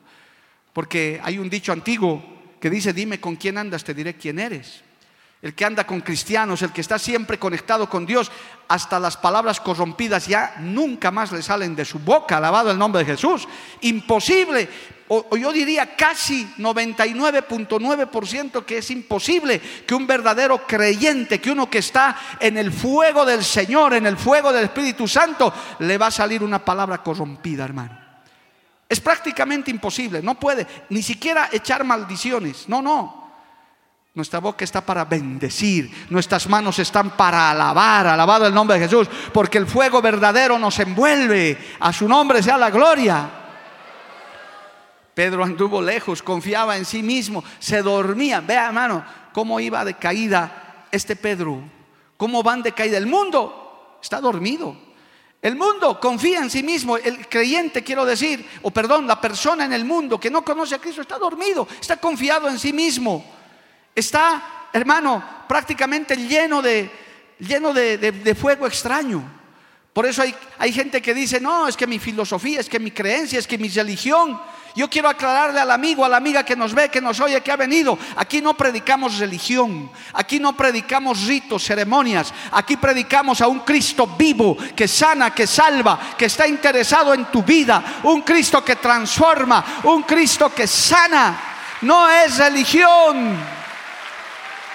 [0.73, 2.25] Porque hay un dicho antiguo
[2.61, 4.83] que dice: Dime con quién andas, te diré quién eres
[5.43, 8.33] el que anda con cristianos, el que está siempre conectado con Dios,
[8.69, 13.05] hasta las palabras corrompidas ya nunca más le salen de su boca, alabado el nombre
[13.05, 13.47] de Jesús.
[13.83, 14.69] Imposible,
[15.09, 21.79] o, yo diría casi 99.9% que es imposible que un verdadero creyente, que uno que
[21.79, 26.11] está en el fuego del Señor, en el fuego del Espíritu Santo, le va a
[26.11, 28.07] salir una palabra corrompida, hermano.
[28.89, 33.27] Es prácticamente imposible, no puede ni siquiera echar maldiciones, no, no.
[34.15, 39.09] Nuestra boca está para bendecir, nuestras manos están para alabar, alabado el nombre de Jesús,
[39.33, 43.46] porque el fuego verdadero nos envuelve, a su nombre sea la gloria.
[45.17, 48.43] Pedro anduvo lejos, confiaba en sí mismo, se dormía.
[48.43, 49.03] Vea, hermano,
[49.33, 51.63] cómo iba de caída este Pedro,
[52.19, 52.99] cómo van de caída.
[52.99, 54.77] El mundo está dormido.
[55.41, 56.99] El mundo confía en sí mismo.
[56.99, 60.81] El creyente, quiero decir, o perdón, la persona en el mundo que no conoce a
[60.81, 63.25] Cristo está dormido, está confiado en sí mismo.
[63.95, 66.91] Está, hermano, prácticamente lleno de,
[67.39, 69.23] lleno de, fuego extraño.
[69.95, 72.91] Por eso hay, hay, gente que dice, no, es que mi filosofía, es que mi
[72.91, 74.39] creencia, es que mi religión.
[74.77, 77.51] Yo quiero aclararle al amigo, a la amiga que nos ve, que nos oye, que
[77.51, 77.99] ha venido.
[78.15, 82.31] Aquí no predicamos religión, aquí no predicamos ritos, ceremonias.
[82.53, 87.43] Aquí predicamos a un Cristo vivo, que sana, que salva, que está interesado en tu
[87.43, 88.01] vida.
[88.03, 91.41] Un Cristo que transforma, un Cristo que sana.
[91.81, 93.35] No es religión.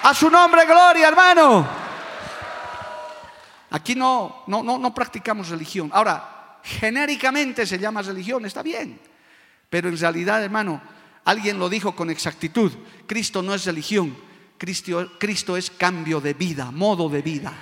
[0.02, 1.64] A su nombre, gloria, hermano.
[3.70, 5.90] Aquí no, no, no, no practicamos religión.
[5.94, 9.11] Ahora, genéricamente se llama religión, está bien.
[9.72, 10.82] Pero en realidad, hermano,
[11.24, 12.70] alguien lo dijo con exactitud.
[13.06, 14.14] Cristo no es religión.
[14.58, 17.54] Cristo, es cambio de vida, modo de vida.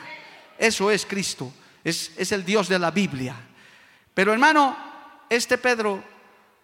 [0.58, 1.52] Eso es Cristo.
[1.84, 3.36] Es el Dios de la Biblia.
[4.12, 4.76] Pero hermano,
[5.28, 6.02] este Pedro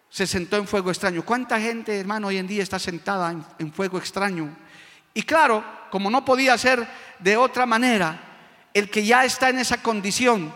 [0.09, 1.23] se sentó en fuego extraño.
[1.23, 4.53] ¿Cuánta gente, hermano, hoy en día está sentada en fuego extraño?
[5.13, 6.85] Y claro, como no podía ser
[7.19, 8.19] de otra manera,
[8.73, 10.53] el que ya está en esa condición,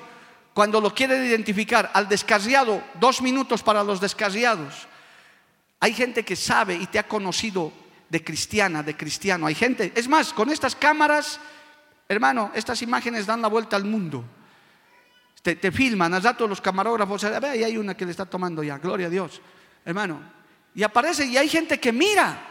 [0.53, 4.87] cuando lo quieren identificar, al descarriado, dos minutos para los descarriados.
[5.79, 7.71] Hay gente que sabe y te ha conocido
[8.09, 9.47] de cristiana, de cristiano.
[9.47, 11.39] Hay gente, es más, con estas cámaras,
[12.09, 14.25] hermano, estas imágenes dan la vuelta al mundo.
[15.41, 18.61] Te, filman, al rato los camarógrafos, a ver, ahí hay una que le está tomando
[18.61, 19.41] ya, gloria a Dios,
[19.83, 20.21] hermano.
[20.75, 22.47] Y aparece y hay gente que mira.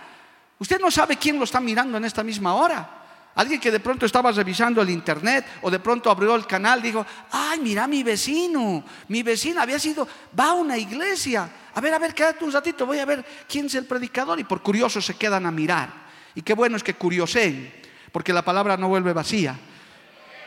[0.59, 3.00] Usted no sabe quién lo está mirando en esta misma hora.
[3.35, 7.07] Alguien que de pronto estaba revisando el internet o de pronto abrió el canal, dijo,
[7.31, 10.07] ay, mira mi vecino, mi vecina había sido,
[10.39, 11.49] va a una iglesia.
[11.75, 14.41] A ver, a ver, quédate un ratito, voy a ver quién es el predicador.
[14.41, 15.91] Y por curiosos se quedan a mirar.
[16.35, 17.73] Y qué bueno es que curioseen,
[18.13, 19.57] porque la palabra no vuelve vacía.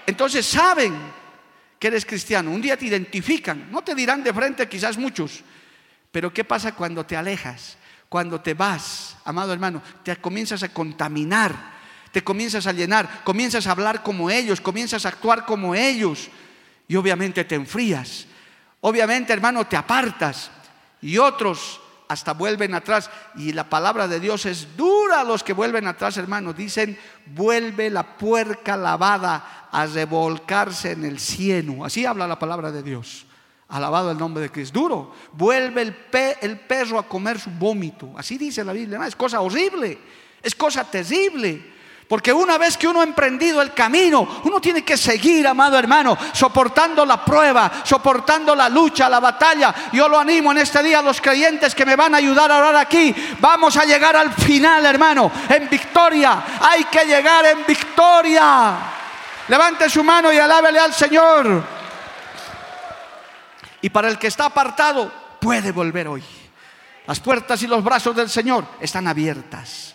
[0.06, 0.94] Entonces saben
[1.80, 2.52] que eres cristiano.
[2.52, 5.42] Un día te identifican, no te dirán de frente quizás muchos,
[6.12, 7.78] pero ¿qué pasa cuando te alejas?
[8.08, 11.73] Cuando te vas, amado hermano, te comienzas a contaminar,
[12.14, 16.30] te comienzas a llenar, comienzas a hablar como ellos, comienzas a actuar como ellos
[16.88, 18.28] y obviamente te enfrías.
[18.82, 20.52] Obviamente, hermano, te apartas
[21.02, 23.10] y otros hasta vuelven atrás.
[23.36, 26.54] Y la palabra de Dios es dura a los que vuelven atrás, hermano.
[26.54, 31.84] Dicen, vuelve la puerca lavada a revolcarse en el cieno.
[31.84, 33.26] Así habla la palabra de Dios.
[33.70, 34.80] Alabado el nombre de Cristo.
[34.80, 35.16] Duro.
[35.32, 35.96] Vuelve el,
[36.42, 38.14] el perro a comer su vómito.
[38.16, 39.04] Así dice la Biblia.
[39.08, 39.98] es cosa horrible.
[40.44, 41.73] Es cosa terrible.
[42.08, 46.18] Porque una vez que uno ha emprendido el camino, uno tiene que seguir, amado hermano,
[46.34, 49.74] soportando la prueba, soportando la lucha, la batalla.
[49.92, 52.58] Yo lo animo en este día a los creyentes que me van a ayudar a
[52.58, 53.16] orar aquí.
[53.40, 56.44] Vamos a llegar al final, hermano, en victoria.
[56.62, 58.76] Hay que llegar en victoria.
[59.48, 61.64] Levante su mano y alábele al Señor.
[63.82, 66.24] Y para el que está apartado, puede volver hoy.
[67.06, 69.93] Las puertas y los brazos del Señor están abiertas.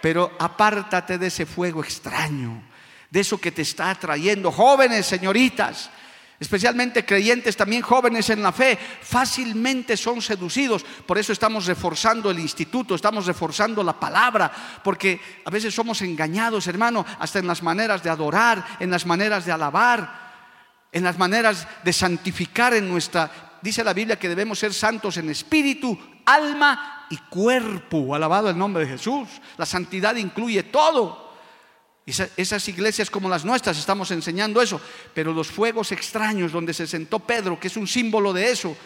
[0.00, 2.62] Pero apártate de ese fuego extraño,
[3.10, 4.52] de eso que te está atrayendo.
[4.52, 5.90] Jóvenes, señoritas,
[6.38, 10.84] especialmente creyentes, también jóvenes en la fe, fácilmente son seducidos.
[10.84, 14.52] Por eso estamos reforzando el instituto, estamos reforzando la palabra,
[14.84, 19.44] porque a veces somos engañados, hermano, hasta en las maneras de adorar, en las maneras
[19.44, 20.26] de alabar,
[20.92, 23.58] en las maneras de santificar en nuestra...
[23.62, 28.14] Dice la Biblia que debemos ser santos en espíritu, alma y cuerpo.
[28.14, 29.28] Alabado el nombre de Jesús.
[29.56, 31.24] La santidad incluye todo.
[32.04, 34.80] Esas iglesias como las nuestras estamos enseñando eso,
[35.12, 38.76] pero los fuegos extraños donde se sentó Pedro, que es un símbolo de eso,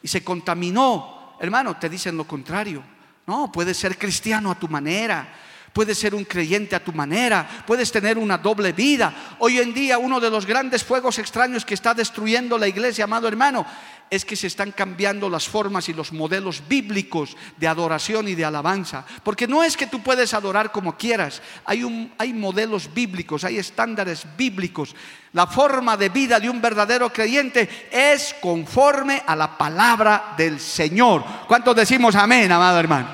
[0.00, 2.80] y se contaminó, hermano, te dicen lo contrario.
[3.26, 5.34] No, puedes ser cristiano a tu manera,
[5.72, 9.36] puedes ser un creyente a tu manera, puedes tener una doble vida.
[9.40, 13.26] Hoy en día uno de los grandes fuegos extraños que está destruyendo la iglesia, amado
[13.26, 13.66] hermano,
[14.10, 18.44] es que se están cambiando las formas y los modelos bíblicos de adoración y de
[18.44, 19.06] alabanza.
[19.22, 24.26] Porque no es que tú puedes adorar como quieras, hay, hay modelos bíblicos, hay estándares
[24.36, 24.96] bíblicos.
[25.32, 31.24] La forma de vida de un verdadero creyente es conforme a la palabra del Señor.
[31.46, 33.08] ¿Cuántos decimos amén, amado hermano?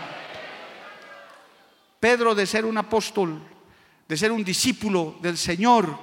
[2.01, 3.43] Pedro de ser un apóstol,
[4.09, 5.95] de ser un discípulo del Señor,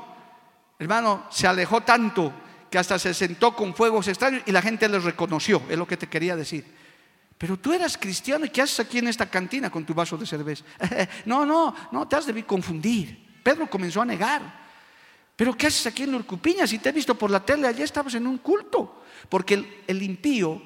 [0.77, 2.31] hermano, se alejó tanto
[2.73, 5.95] que hasta se sentó con fuegos extraños y la gente les reconoció, es lo que
[5.95, 6.65] te quería decir.
[7.37, 10.25] Pero tú eras cristiano y ¿qué haces aquí en esta cantina con tu vaso de
[10.25, 10.65] cerveza?
[11.25, 13.29] no, no, no, te has de confundir.
[13.43, 14.41] Pedro comenzó a negar.
[15.35, 16.65] Pero ¿qué haces aquí en Urcupiña?
[16.65, 19.03] Si te he visto por la tele, allá estabas en un culto.
[19.29, 20.63] Porque el, impío,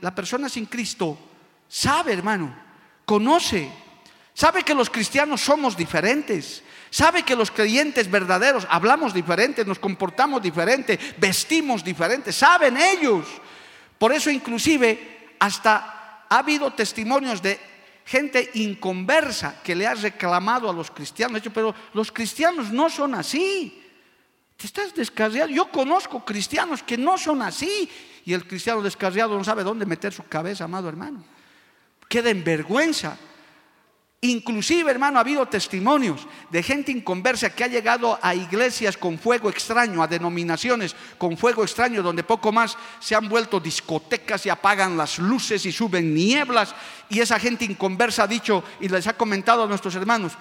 [0.00, 1.18] la persona sin Cristo,
[1.66, 2.56] sabe, hermano,
[3.04, 3.68] conoce,
[4.32, 6.62] sabe que los cristianos somos diferentes.
[6.96, 13.26] Sabe que los creyentes verdaderos hablamos diferente, nos comportamos diferente, vestimos diferente, saben ellos.
[13.98, 17.60] Por eso inclusive hasta ha habido testimonios de
[18.06, 23.84] gente inconversa que le ha reclamado a los cristianos, pero los cristianos no son así.
[24.56, 25.50] Te estás descarriado.
[25.50, 27.90] Yo conozco cristianos que no son así.
[28.24, 31.22] Y el cristiano descarriado no sabe dónde meter su cabeza, amado hermano.
[32.08, 33.18] Queda en vergüenza.
[34.26, 39.48] Inclusive, hermano, ha habido testimonios de gente inconversa que ha llegado a iglesias con fuego
[39.48, 44.96] extraño, a denominaciones con fuego extraño, donde poco más se han vuelto discotecas y apagan
[44.96, 46.74] las luces y suben nieblas.
[47.08, 50.32] Y esa gente inconversa ha dicho y les ha comentado a nuestros hermanos,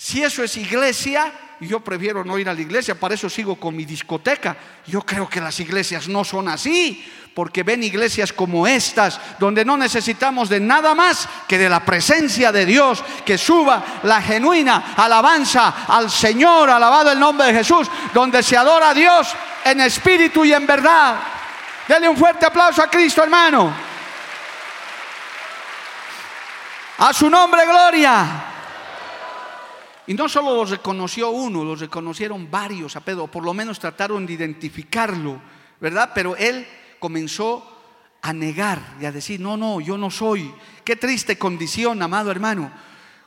[0.00, 3.74] si eso es iglesia, yo prefiero no ir a la iglesia, para eso sigo con
[3.74, 4.56] mi discoteca.
[4.86, 9.76] Yo creo que las iglesias no son así, porque ven iglesias como estas, donde no
[9.76, 15.84] necesitamos de nada más que de la presencia de Dios, que suba la genuina alabanza
[15.88, 19.34] al Señor, alabado el nombre de Jesús, donde se adora a Dios
[19.64, 21.16] en espíritu y en verdad.
[21.88, 23.74] Dele un fuerte aplauso a Cristo, hermano.
[26.98, 28.47] A su nombre, gloria.
[30.08, 34.24] Y no solo los reconoció uno, los reconocieron varios a Pedro, por lo menos trataron
[34.24, 35.38] de identificarlo,
[35.82, 36.12] ¿verdad?
[36.14, 36.66] Pero él
[36.98, 37.62] comenzó
[38.22, 40.50] a negar y a decir, no, no, yo no soy.
[40.82, 42.72] Qué triste condición, amado hermano.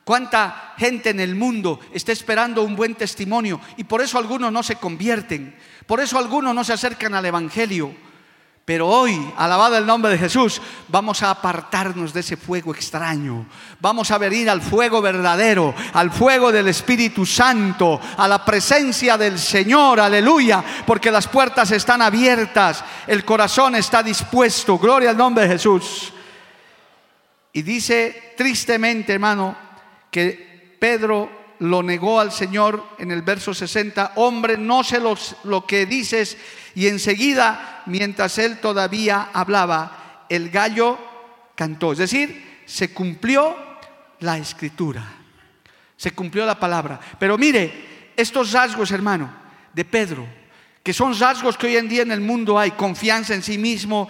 [0.03, 4.63] Cuánta gente en el mundo está esperando un buen testimonio y por eso algunos no
[4.63, 5.55] se convierten,
[5.85, 7.93] por eso algunos no se acercan al Evangelio.
[8.71, 13.45] Pero hoy, alabado el nombre de Jesús, vamos a apartarnos de ese fuego extraño.
[13.81, 19.37] Vamos a venir al fuego verdadero, al fuego del Espíritu Santo, a la presencia del
[19.37, 24.77] Señor, aleluya, porque las puertas están abiertas, el corazón está dispuesto.
[24.77, 26.13] Gloria al nombre de Jesús.
[27.51, 29.53] Y dice tristemente, hermano,
[30.09, 35.01] que Pedro lo negó al Señor en el verso 60, hombre, no sé
[35.43, 36.37] lo que dices.
[36.73, 40.97] Y enseguida, mientras él todavía hablaba, el gallo
[41.55, 41.91] cantó.
[41.91, 43.55] Es decir, se cumplió
[44.19, 45.03] la escritura,
[45.97, 46.99] se cumplió la palabra.
[47.19, 49.31] Pero mire, estos rasgos, hermano,
[49.73, 50.25] de Pedro,
[50.83, 54.07] que son rasgos que hoy en día en el mundo hay, confianza en sí mismo,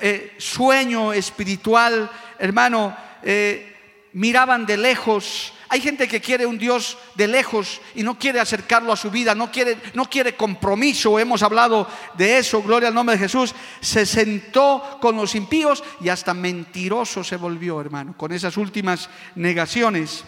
[0.00, 3.73] eh, sueño espiritual, hermano, eh,
[4.14, 8.92] miraban de lejos hay gente que quiere un Dios de lejos y no quiere acercarlo
[8.92, 11.18] a su vida, no quiere, no quiere compromiso.
[11.18, 13.52] Hemos hablado de eso, gloria al nombre de Jesús.
[13.80, 20.22] Se sentó con los impíos y hasta mentiroso se volvió, hermano, con esas últimas negaciones.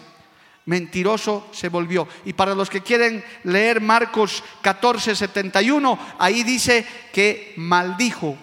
[0.65, 2.09] Mentiroso se volvió.
[2.25, 8.37] Y para los que quieren leer Marcos 14, 71, ahí dice que maldijo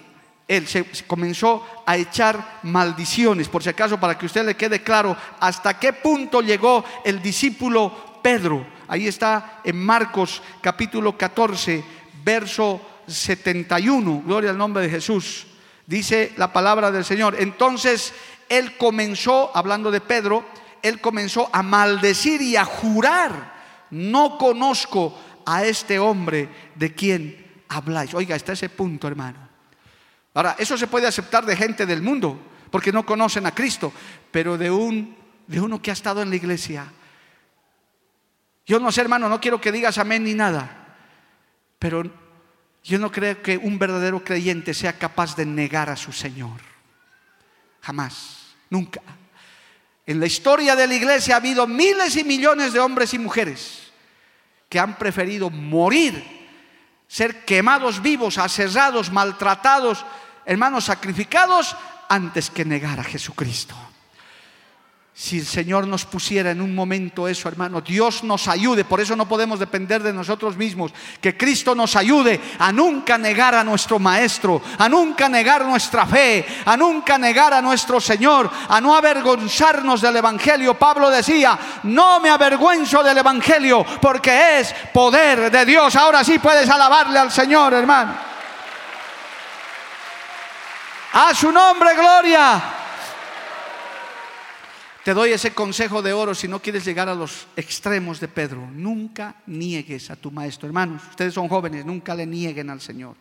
[0.46, 5.16] él se comenzó a echar maldiciones, por si acaso, para que usted le quede claro
[5.40, 8.66] hasta qué punto llegó el discípulo Pedro.
[8.88, 11.82] Ahí está en Marcos capítulo 14,
[12.22, 14.22] verso 71.
[14.26, 15.46] Gloria al nombre de Jesús.
[15.86, 17.36] Dice la palabra del Señor.
[17.38, 18.12] Entonces
[18.48, 20.44] él comenzó, hablando de Pedro,
[20.82, 23.54] él comenzó a maldecir y a jurar,
[23.90, 28.12] no conozco a este hombre de quien habláis.
[28.12, 29.43] Oiga, hasta ese punto, hermano.
[30.34, 32.38] Ahora, eso se puede aceptar de gente del mundo,
[32.70, 33.92] porque no conocen a Cristo,
[34.30, 35.16] pero de, un,
[35.46, 36.92] de uno que ha estado en la iglesia.
[38.66, 40.96] Yo no sé, hermano, no quiero que digas amén ni nada,
[41.78, 42.02] pero
[42.82, 46.60] yo no creo que un verdadero creyente sea capaz de negar a su Señor.
[47.80, 49.00] Jamás, nunca.
[50.06, 53.92] En la historia de la iglesia ha habido miles y millones de hombres y mujeres
[54.68, 56.24] que han preferido morir,
[57.06, 60.04] ser quemados vivos, aserrados, maltratados,
[60.44, 61.76] hermanos, sacrificados
[62.08, 63.74] antes que negar a Jesucristo.
[65.16, 69.14] Si el Señor nos pusiera en un momento eso, hermano, Dios nos ayude, por eso
[69.14, 74.00] no podemos depender de nosotros mismos, que Cristo nos ayude a nunca negar a nuestro
[74.00, 80.00] Maestro, a nunca negar nuestra fe, a nunca negar a nuestro Señor, a no avergonzarnos
[80.00, 80.74] del Evangelio.
[80.74, 85.94] Pablo decía, no me avergüenzo del Evangelio porque es poder de Dios.
[85.94, 88.33] Ahora sí puedes alabarle al Señor, hermano.
[91.16, 92.60] A su nombre, gloria.
[95.04, 98.68] Te doy ese consejo de oro si no quieres llegar a los extremos de Pedro.
[98.72, 100.66] Nunca niegues a tu maestro.
[100.66, 103.14] Hermanos, ustedes son jóvenes, nunca le nieguen al Señor.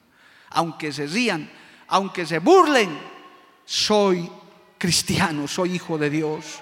[0.50, 1.48] Aunque se rían,
[1.88, 2.98] aunque se burlen,
[3.64, 4.28] soy
[4.80, 6.62] cristiano, soy hijo de Dios.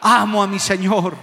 [0.00, 1.14] Amo a mi Señor.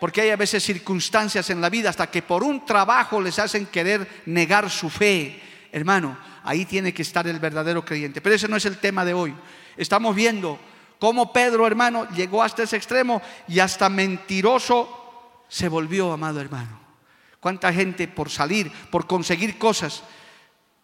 [0.00, 3.66] Porque hay a veces circunstancias en la vida hasta que por un trabajo les hacen
[3.66, 5.42] querer negar su fe.
[5.70, 8.20] Hermano, ahí tiene que estar el verdadero creyente.
[8.20, 9.34] Pero ese no es el tema de hoy.
[9.76, 10.58] Estamos viendo
[10.98, 16.80] cómo Pedro, hermano, llegó hasta ese extremo y hasta mentiroso se volvió, amado hermano.
[17.40, 20.02] Cuánta gente por salir, por conseguir cosas.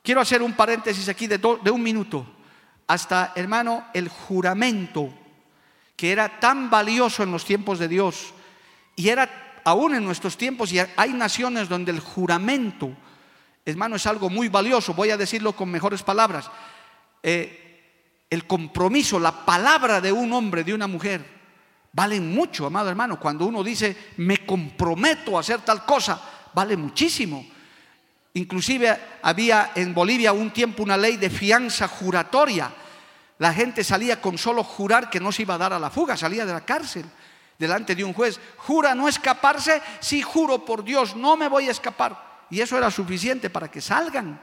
[0.03, 2.27] Quiero hacer un paréntesis aquí de, de un minuto.
[2.87, 5.13] Hasta, hermano, el juramento,
[5.95, 8.33] que era tan valioso en los tiempos de Dios,
[8.97, 12.91] y era aún en nuestros tiempos, y hay naciones donde el juramento,
[13.73, 16.51] hermano, es algo muy valioso, voy a decirlo con mejores palabras.
[17.23, 21.25] Eh, el compromiso, la palabra de un hombre, de una mujer,
[21.93, 23.19] valen mucho, amado hermano.
[23.19, 26.21] Cuando uno dice, me comprometo a hacer tal cosa,
[26.55, 27.47] vale muchísimo.
[28.35, 32.73] Inclusive había en Bolivia un tiempo una ley de fianza juratoria.
[33.39, 36.17] La gente salía con solo jurar que no se iba a dar a la fuga,
[36.17, 37.05] salía de la cárcel
[37.59, 38.41] delante de un juez.
[38.57, 42.28] Jura no escaparse, sí juro por Dios, no me voy a escapar.
[42.51, 44.41] Y eso era suficiente para que salgan.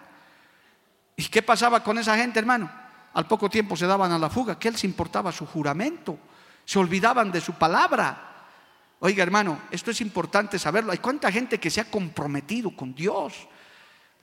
[1.15, 2.69] ¿Y qué pasaba con esa gente, hermano?
[3.13, 4.59] Al poco tiempo se daban a la fuga.
[4.59, 6.17] ¿Qué les importaba su juramento?
[6.65, 8.33] Se olvidaban de su palabra.
[8.99, 10.91] Oiga, hermano, esto es importante saberlo.
[10.91, 13.47] Hay cuánta gente que se ha comprometido con Dios.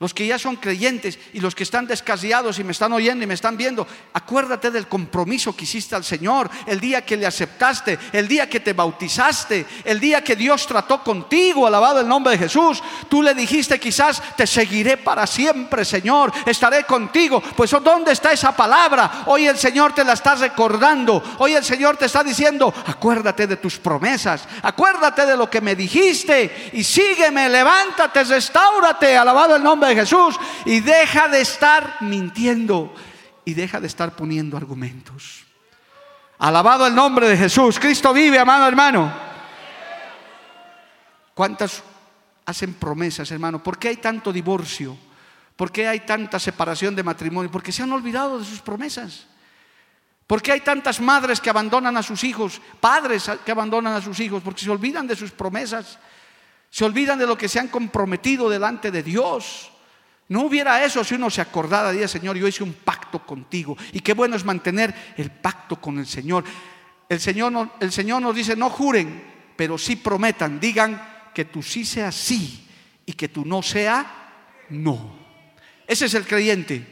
[0.03, 3.27] Los que ya son creyentes y los que están descasiados y me están oyendo y
[3.27, 7.97] me están viendo, acuérdate del compromiso que hiciste al Señor, el día que le aceptaste,
[8.11, 12.39] el día que te bautizaste, el día que Dios trató contigo, alabado el nombre de
[12.39, 12.83] Jesús.
[13.07, 17.41] Tú le dijiste quizás, te seguiré para siempre, Señor, estaré contigo.
[17.55, 19.23] Pues ¿dónde está esa palabra?
[19.27, 23.55] Hoy el Señor te la está recordando, hoy el Señor te está diciendo, acuérdate de
[23.55, 29.87] tus promesas, acuérdate de lo que me dijiste y sígueme, levántate, restáurate, alabado el nombre
[29.87, 32.93] de Jesús y deja de estar mintiendo
[33.45, 35.45] y deja de estar poniendo argumentos.
[36.39, 37.79] Alabado el nombre de Jesús.
[37.79, 39.13] Cristo vive, amado hermano.
[41.33, 41.83] ¿Cuántas
[42.45, 43.63] hacen promesas, hermano?
[43.63, 44.97] ¿Por qué hay tanto divorcio?
[45.55, 47.51] ¿Por qué hay tanta separación de matrimonio?
[47.51, 49.27] Porque se han olvidado de sus promesas.
[50.27, 54.19] ¿Por qué hay tantas madres que abandonan a sus hijos, padres que abandonan a sus
[54.19, 54.41] hijos?
[54.41, 55.99] Porque se olvidan de sus promesas,
[56.69, 59.71] se olvidan de lo que se han comprometido delante de Dios.
[60.29, 63.77] No hubiera eso si uno se acordara, día Señor, yo hice un pacto contigo.
[63.91, 66.43] Y qué bueno es mantener el pacto con el Señor.
[67.09, 69.23] El Señor, el Señor nos dice, no juren,
[69.55, 72.67] pero sí prometan, digan que tú sí sea sí
[73.05, 74.05] y que tú no sea
[74.69, 75.13] no.
[75.85, 76.87] Ese es el creyente.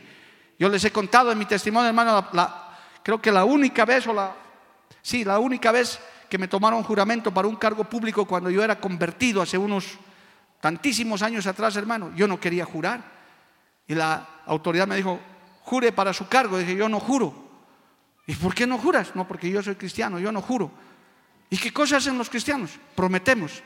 [0.59, 2.27] Yo les he contado en mi testimonio, hermano,
[3.01, 4.35] creo que la única vez, o la,
[5.01, 8.79] sí, la única vez que me tomaron juramento para un cargo público cuando yo era
[8.79, 9.97] convertido hace unos
[10.59, 13.20] tantísimos años atrás, hermano, yo no quería jurar.
[13.91, 15.19] Y la autoridad me dijo,
[15.63, 16.57] jure para su cargo.
[16.57, 17.35] dije, yo no juro.
[18.25, 19.13] ¿Y por qué no juras?
[19.15, 20.71] No, porque yo soy cristiano, yo no juro.
[21.49, 22.71] ¿Y qué cosas hacen los cristianos?
[22.95, 23.61] Prometemos.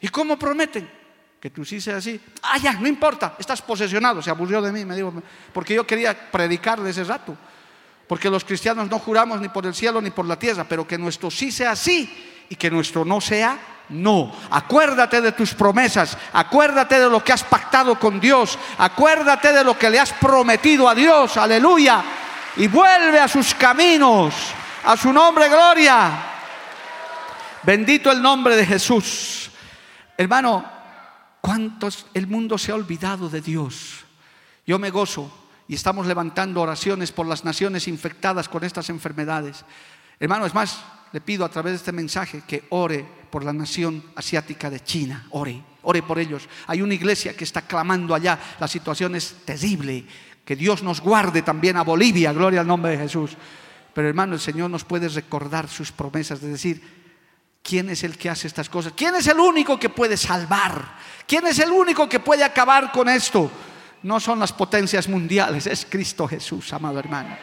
[0.00, 0.90] ¿Y cómo prometen?
[1.38, 2.20] Que tú sí seas así.
[2.42, 4.20] Ah, ya, no importa, estás posesionado.
[4.20, 5.14] Se aburrió de mí, me dijo,
[5.52, 7.38] porque yo quería predicar de ese rato.
[8.08, 10.98] Porque los cristianos no juramos ni por el cielo ni por la tierra, pero que
[10.98, 13.56] nuestro sí sea sí y que nuestro no sea
[13.90, 19.64] no, acuérdate de tus promesas, acuérdate de lo que has pactado con Dios, acuérdate de
[19.64, 22.02] lo que le has prometido a Dios, aleluya,
[22.56, 24.34] y vuelve a sus caminos,
[24.84, 26.10] a su nombre gloria.
[27.62, 29.50] Bendito el nombre de Jesús.
[30.16, 30.64] Hermano,
[31.40, 34.04] ¿cuántos el mundo se ha olvidado de Dios?
[34.66, 35.30] Yo me gozo
[35.66, 39.64] y estamos levantando oraciones por las naciones infectadas con estas enfermedades.
[40.20, 40.80] Hermano, es más,
[41.12, 45.26] le pido a través de este mensaje que ore por la nación asiática de China.
[45.30, 46.48] Ore, ore por ellos.
[46.66, 48.38] Hay una iglesia que está clamando allá.
[48.58, 50.04] La situación es terrible.
[50.44, 52.32] Que Dios nos guarde también a Bolivia.
[52.32, 53.36] Gloria al nombre de Jesús.
[53.92, 56.82] Pero hermano, el Señor nos puede recordar sus promesas de decir,
[57.62, 58.92] ¿quién es el que hace estas cosas?
[58.96, 60.96] ¿Quién es el único que puede salvar?
[61.26, 63.50] ¿Quién es el único que puede acabar con esto?
[64.04, 67.36] No son las potencias mundiales, es Cristo Jesús, amado hermano.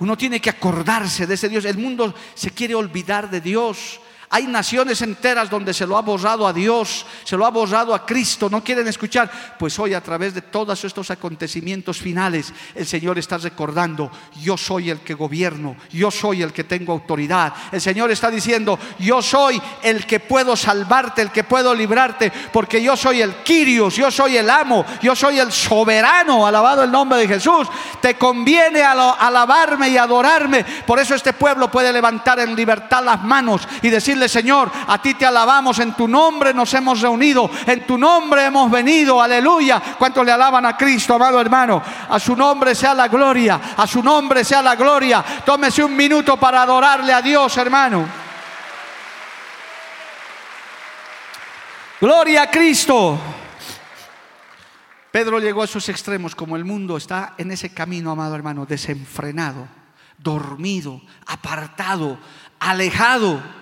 [0.00, 1.64] Uno tiene que acordarse de ese Dios.
[1.64, 4.00] El mundo se quiere olvidar de Dios.
[4.34, 8.06] Hay naciones enteras donde se lo ha borrado a Dios, se lo ha borrado a
[8.06, 9.30] Cristo, no quieren escuchar.
[9.58, 14.10] Pues hoy a través de todos estos acontecimientos finales, el Señor está recordando,
[14.40, 17.52] yo soy el que gobierno, yo soy el que tengo autoridad.
[17.70, 22.82] El Señor está diciendo, yo soy el que puedo salvarte, el que puedo librarte, porque
[22.82, 27.18] yo soy el Quirios, yo soy el amo, yo soy el soberano, alabado el nombre
[27.18, 27.68] de Jesús.
[28.00, 30.64] Te conviene alabarme y adorarme.
[30.86, 35.14] Por eso este pueblo puede levantar en libertad las manos y decirle, Señor, a ti
[35.14, 39.80] te alabamos, en tu nombre nos hemos reunido, en tu nombre hemos venido, aleluya.
[39.98, 41.82] ¿Cuántos le alaban a Cristo, amado hermano?
[42.08, 45.24] A su nombre sea la gloria, a su nombre sea la gloria.
[45.44, 48.06] Tómese un minuto para adorarle a Dios, hermano.
[52.00, 53.18] Gloria a Cristo.
[55.12, 59.68] Pedro llegó a esos extremos como el mundo está en ese camino, amado hermano, desenfrenado,
[60.18, 62.18] dormido, apartado,
[62.58, 63.61] alejado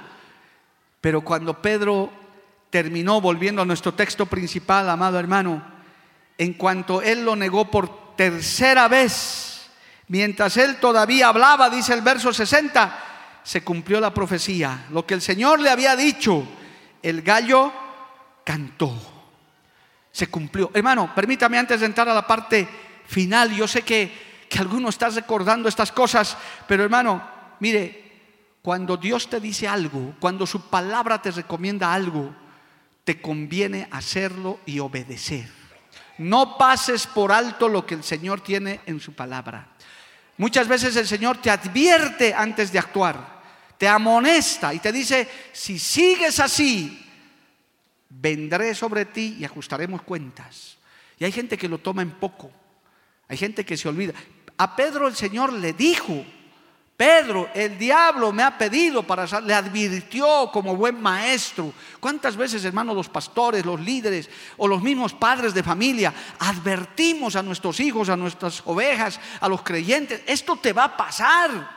[1.01, 2.11] pero cuando Pedro
[2.71, 5.63] terminó, volviendo a nuestro texto principal, amado hermano,
[6.39, 9.69] en cuanto él lo negó por tercera vez,
[10.09, 13.05] mientras él todavía hablaba, dice el verso 60,
[13.43, 14.87] se cumplió la profecía.
[14.91, 16.45] Lo que el Señor le había dicho,
[17.03, 17.73] el gallo
[18.45, 18.95] cantó.
[20.13, 20.71] Se cumplió.
[20.75, 22.69] Hermano, permítame antes de entrar a la parte
[23.07, 26.37] final, yo sé que, que alguno está recordando estas cosas,
[26.67, 27.23] pero hermano,
[27.61, 28.10] mire,
[28.63, 32.35] cuando Dios te dice algo, cuando su palabra te recomienda algo,
[33.05, 35.49] te conviene hacerlo y obedecer.
[36.19, 39.69] No pases por alto lo que el Señor tiene en su palabra.
[40.37, 43.41] Muchas veces el Señor te advierte antes de actuar,
[43.79, 47.07] te amonesta y te dice, si sigues así,
[48.11, 50.77] vendré sobre ti y ajustaremos cuentas.
[51.19, 52.51] Y hay gente que lo toma en poco,
[53.29, 54.13] hay gente que se olvida.
[54.59, 56.25] A Pedro el Señor le dijo,
[57.01, 61.73] Pedro, el diablo me ha pedido para le advirtió como buen maestro.
[61.99, 64.29] ¿Cuántas veces, hermanos, los pastores, los líderes
[64.59, 69.63] o los mismos padres de familia advertimos a nuestros hijos, a nuestras ovejas, a los
[69.63, 71.71] creyentes, esto te va a pasar?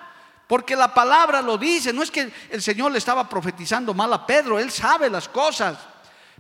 [0.46, 4.28] Porque la palabra lo dice, no es que el Señor le estaba profetizando mal a
[4.28, 5.78] Pedro, él sabe las cosas,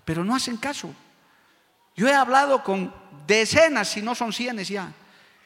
[0.04, 0.94] pero no hacen caso.
[1.96, 2.94] Yo he hablado con
[3.26, 4.92] decenas, si no son cienes ya,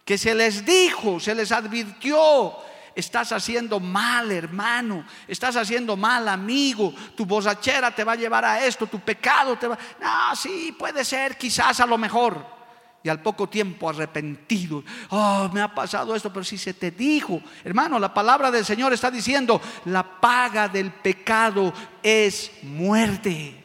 [0.03, 2.65] que se les dijo, se les advirtió
[2.98, 8.66] estás haciendo mal, hermano, estás haciendo mal, amigo, tu borrachera te va a llevar a
[8.66, 9.78] esto, tu pecado te va...
[10.02, 12.58] No, sí, puede ser, quizás a lo mejor.
[13.04, 17.39] Y al poco tiempo arrepentido, oh, me ha pasado esto, pero si se te dijo,
[17.64, 21.72] hermano, la palabra del Señor está diciendo, la paga del pecado
[22.02, 23.64] es muerte.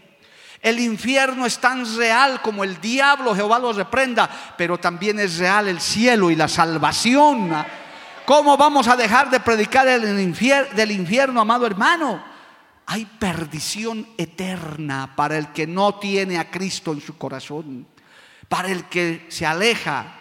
[0.60, 5.68] El infierno es tan real como el diablo, Jehová lo reprenda, pero también es real
[5.68, 7.50] el cielo y la salvación.
[8.24, 12.22] ¿Cómo vamos a dejar de predicar del infierno, amado hermano?
[12.86, 17.86] Hay perdición eterna para el que no tiene a Cristo en su corazón,
[18.48, 20.18] para el que se aleja.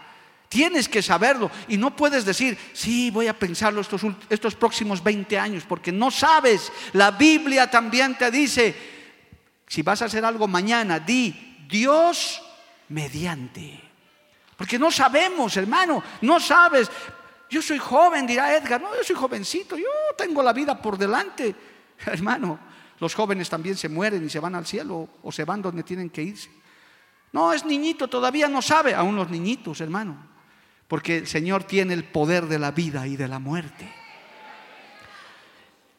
[0.49, 3.81] Tienes que saberlo y no puedes decir, sí, voy a pensarlo
[4.29, 6.71] estos próximos 20 años, porque no sabes.
[6.93, 8.75] La Biblia también te dice,
[9.67, 12.41] si vas a hacer algo mañana, di Dios
[12.89, 13.81] mediante.
[14.57, 16.91] Porque no sabemos, hermano, no sabes.
[17.51, 18.81] Yo soy joven, dirá Edgar.
[18.81, 19.85] No, yo soy jovencito, yo
[20.17, 21.53] tengo la vida por delante.
[22.05, 22.57] Hermano,
[22.97, 26.09] los jóvenes también se mueren y se van al cielo o se van donde tienen
[26.09, 26.49] que irse.
[27.33, 30.15] No, es niñito, todavía no sabe, aún los niñitos, hermano.
[30.87, 33.93] Porque el Señor tiene el poder de la vida y de la muerte.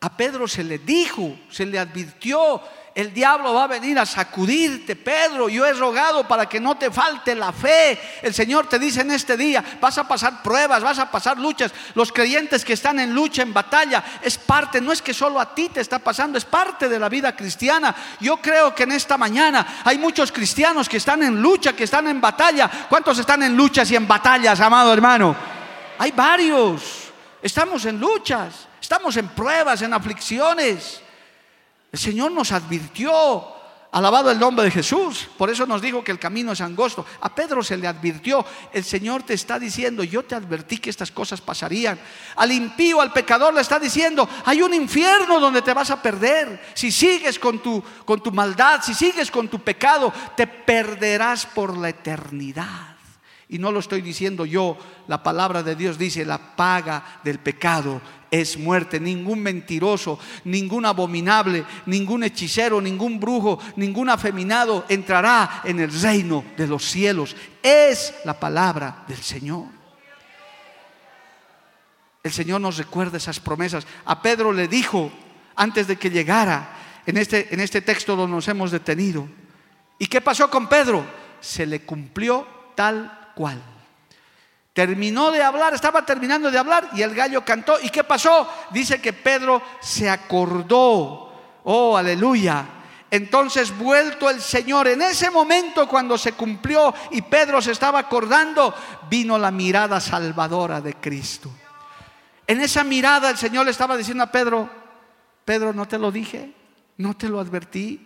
[0.02, 2.60] A Pedro se le dijo, se le advirtió,
[2.94, 5.48] el diablo va a venir a sacudirte, Pedro.
[5.48, 7.98] Yo he rogado para que no te falte la fe.
[8.20, 11.72] El Señor te dice en este día, vas a pasar pruebas, vas a pasar luchas.
[11.94, 15.54] Los creyentes que están en lucha, en batalla, es parte, no es que solo a
[15.54, 17.94] ti te está pasando, es parte de la vida cristiana.
[18.20, 22.08] Yo creo que en esta mañana hay muchos cristianos que están en lucha, que están
[22.08, 22.68] en batalla.
[22.88, 25.34] ¿Cuántos están en luchas y en batallas, amado hermano?
[25.98, 27.12] Hay varios.
[27.40, 31.00] Estamos en luchas, estamos en pruebas, en aflicciones.
[31.90, 33.42] El Señor nos advirtió,
[33.90, 37.06] alabado el nombre de Jesús, por eso nos dijo que el camino es angosto.
[37.22, 41.10] A Pedro se le advirtió, el Señor te está diciendo, yo te advertí que estas
[41.10, 41.98] cosas pasarían.
[42.36, 46.62] Al impío, al pecador le está diciendo, hay un infierno donde te vas a perder.
[46.74, 51.78] Si sigues con tu, con tu maldad, si sigues con tu pecado, te perderás por
[51.78, 52.91] la eternidad.
[53.52, 54.78] Y no lo estoy diciendo yo,
[55.08, 58.00] la palabra de Dios dice, la paga del pecado
[58.30, 58.98] es muerte.
[58.98, 66.66] Ningún mentiroso, ningún abominable, ningún hechicero, ningún brujo, ningún afeminado entrará en el reino de
[66.66, 67.36] los cielos.
[67.62, 69.66] Es la palabra del Señor.
[72.22, 73.86] El Señor nos recuerda esas promesas.
[74.06, 75.12] A Pedro le dijo,
[75.56, 76.74] antes de que llegara,
[77.04, 79.28] en este, en este texto donde nos hemos detenido,
[79.98, 81.04] ¿y qué pasó con Pedro?
[81.42, 83.60] Se le cumplió tal cual.
[84.72, 87.78] Terminó de hablar, estaba terminando de hablar y el gallo cantó.
[87.80, 88.48] ¿Y qué pasó?
[88.70, 91.32] Dice que Pedro se acordó.
[91.64, 92.64] Oh, aleluya.
[93.10, 98.74] Entonces, vuelto el Señor, en ese momento cuando se cumplió y Pedro se estaba acordando,
[99.10, 101.50] vino la mirada salvadora de Cristo.
[102.46, 104.70] En esa mirada el Señor le estaba diciendo a Pedro,
[105.44, 106.54] Pedro, no te lo dije,
[106.96, 108.00] no te lo advertí.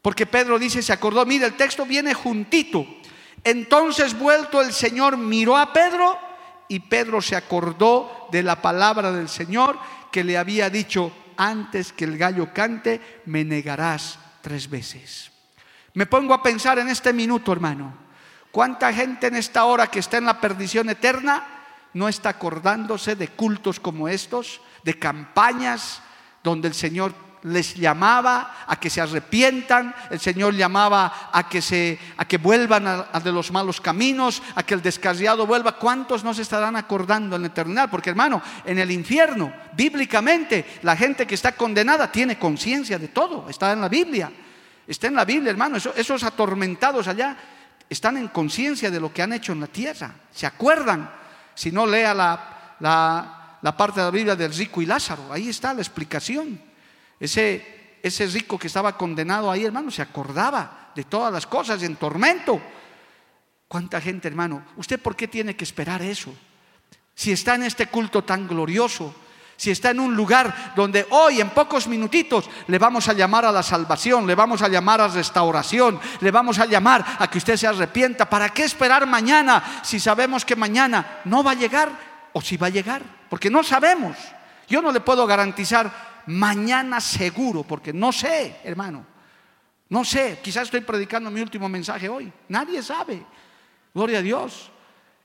[0.00, 2.86] Porque Pedro dice, se acordó, mira, el texto viene juntito.
[3.44, 6.18] Entonces vuelto el Señor miró a Pedro
[6.68, 9.78] y Pedro se acordó de la palabra del Señor
[10.10, 15.30] que le había dicho, antes que el gallo cante, me negarás tres veces.
[15.94, 17.92] Me pongo a pensar en este minuto, hermano,
[18.50, 21.46] cuánta gente en esta hora que está en la perdición eterna
[21.94, 26.02] no está acordándose de cultos como estos, de campañas
[26.42, 31.98] donde el Señor les llamaba a que se arrepientan, el Señor llamaba a que, se,
[32.16, 35.72] a que vuelvan a, de los malos caminos, a que el descarriado vuelva.
[35.72, 37.90] ¿Cuántos no se estarán acordando en la eternidad?
[37.90, 43.48] Porque hermano, en el infierno, bíblicamente, la gente que está condenada tiene conciencia de todo,
[43.48, 44.32] está en la Biblia,
[44.86, 47.36] está en la Biblia, hermano, esos, atormentados allá
[47.88, 51.10] están en conciencia de lo que han hecho en la tierra, se acuerdan.
[51.54, 55.48] Si no lea la, la, la parte de la Biblia del rico y Lázaro, ahí
[55.48, 56.67] está la explicación.
[57.20, 61.96] Ese, ese rico que estaba condenado ahí, hermano, se acordaba de todas las cosas en
[61.96, 62.60] tormento.
[63.66, 64.64] ¿Cuánta gente, hermano?
[64.76, 66.34] ¿Usted por qué tiene que esperar eso?
[67.14, 69.14] Si está en este culto tan glorioso,
[69.56, 73.52] si está en un lugar donde hoy en pocos minutitos le vamos a llamar a
[73.52, 77.56] la salvación, le vamos a llamar a restauración, le vamos a llamar a que usted
[77.56, 81.90] se arrepienta, ¿para qué esperar mañana si sabemos que mañana no va a llegar
[82.32, 83.18] o si va a llegar?
[83.28, 84.16] porque no sabemos.
[84.68, 85.90] Yo no le puedo garantizar
[86.28, 89.04] mañana seguro, porque no sé, hermano.
[89.88, 92.30] No sé, quizás estoy predicando mi último mensaje hoy.
[92.48, 93.24] Nadie sabe.
[93.94, 94.70] Gloria a Dios.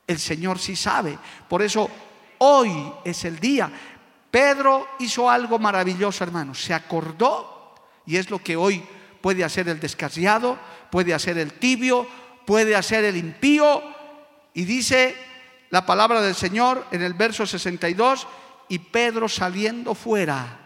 [0.08, 1.18] El Señor sí sabe.
[1.50, 1.90] Por eso
[2.38, 2.72] hoy
[3.04, 3.70] es el día.
[4.32, 6.56] Pedro hizo algo maravilloso, hermano.
[6.56, 7.76] Se acordó
[8.06, 8.84] y es lo que hoy
[9.22, 10.58] puede hacer el descasiado,
[10.90, 12.08] puede hacer el tibio,
[12.46, 13.84] puede hacer el impío.
[14.54, 15.16] Y dice
[15.70, 18.28] la palabra del Señor en el verso 62,
[18.70, 20.63] y Pedro saliendo fuera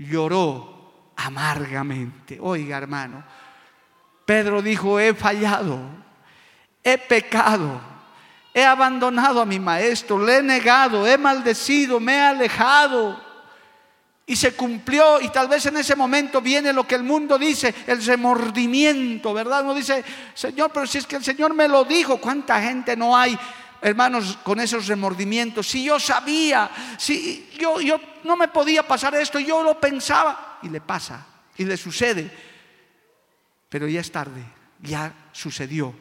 [0.00, 2.38] lloró amargamente.
[2.40, 3.22] Oiga, hermano,
[4.24, 5.78] Pedro dijo, he fallado,
[6.82, 7.80] he pecado,
[8.54, 13.20] he abandonado a mi maestro, le he negado, he maldecido, me he alejado
[14.24, 17.74] y se cumplió y tal vez en ese momento viene lo que el mundo dice,
[17.86, 19.64] el remordimiento, ¿verdad?
[19.64, 23.16] Uno dice, Señor, pero si es que el Señor me lo dijo, ¿cuánta gente no
[23.16, 23.38] hay?
[23.82, 29.38] Hermanos, con esos remordimientos, si yo sabía, si yo, yo no me podía pasar esto,
[29.38, 31.26] yo lo pensaba, y le pasa,
[31.56, 32.30] y le sucede,
[33.68, 34.44] pero ya es tarde,
[34.82, 35.94] ya sucedió.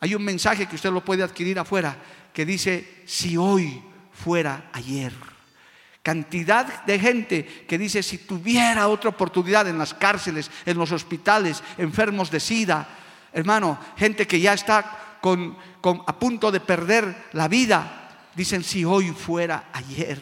[0.00, 1.96] Hay un mensaje que usted lo puede adquirir afuera
[2.32, 3.82] que dice, si hoy
[4.12, 5.12] fuera ayer.
[6.02, 11.62] Cantidad de gente que dice, si tuviera otra oportunidad en las cárceles, en los hospitales,
[11.78, 12.88] enfermos de sida,
[13.32, 15.56] hermano, gente que ya está con,
[15.90, 20.20] a punto de perder la vida, dicen, si hoy fuera ayer,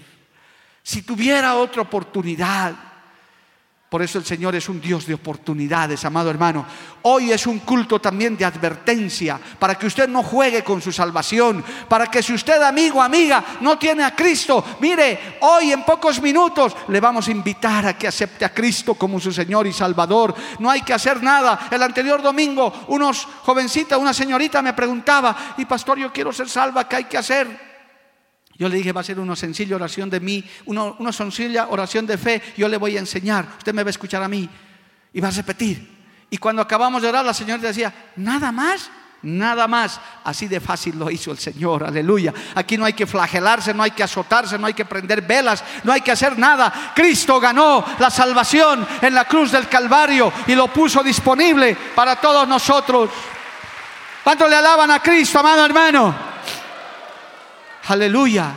[0.82, 2.74] si tuviera otra oportunidad,
[3.94, 6.66] por eso el Señor es un Dios de oportunidades, amado hermano.
[7.02, 11.62] Hoy es un culto también de advertencia, para que usted no juegue con su salvación,
[11.88, 16.74] para que si usted, amigo, amiga, no tiene a Cristo, mire, hoy en pocos minutos
[16.88, 20.34] le vamos a invitar a que acepte a Cristo como su Señor y Salvador.
[20.58, 21.68] No hay que hacer nada.
[21.70, 26.88] El anterior domingo, unos jovencitas, una señorita me preguntaba, y pastor, yo quiero ser salva,
[26.88, 27.73] ¿qué hay que hacer?
[28.56, 32.16] Yo le dije, va a ser una sencilla oración de mí, una, sencilla oración de
[32.16, 32.42] fe.
[32.56, 33.46] Yo le voy a enseñar.
[33.58, 34.48] Usted me va a escuchar a mí
[35.12, 35.92] y va a repetir.
[36.30, 38.90] Y cuando acabamos de orar, la señora decía, nada más,
[39.22, 40.00] nada más.
[40.22, 42.32] Así de fácil lo hizo el Señor, aleluya.
[42.54, 45.92] Aquí no hay que flagelarse, no hay que azotarse, no hay que prender velas, no
[45.92, 46.92] hay que hacer nada.
[46.94, 52.46] Cristo ganó la salvación en la cruz del Calvario y lo puso disponible para todos
[52.46, 53.10] nosotros.
[54.22, 56.33] ¿Cuánto le alaban a Cristo, amado hermano?
[57.88, 58.52] Aleluya.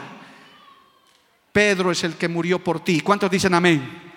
[1.51, 3.01] Pedro es el que murió por ti.
[3.01, 4.13] ¿Cuántos dicen amén?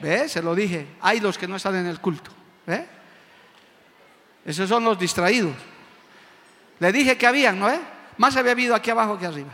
[0.00, 0.28] ¿Ve?
[0.28, 0.86] Se lo dije.
[1.00, 2.30] Hay los que no están en el culto.
[2.66, 2.86] ¿Ve?
[4.44, 5.54] Esos son los distraídos.
[6.78, 7.68] Le dije que habían, ¿no?
[7.70, 7.80] ¿Eh?
[8.16, 9.50] Más había habido aquí abajo que arriba.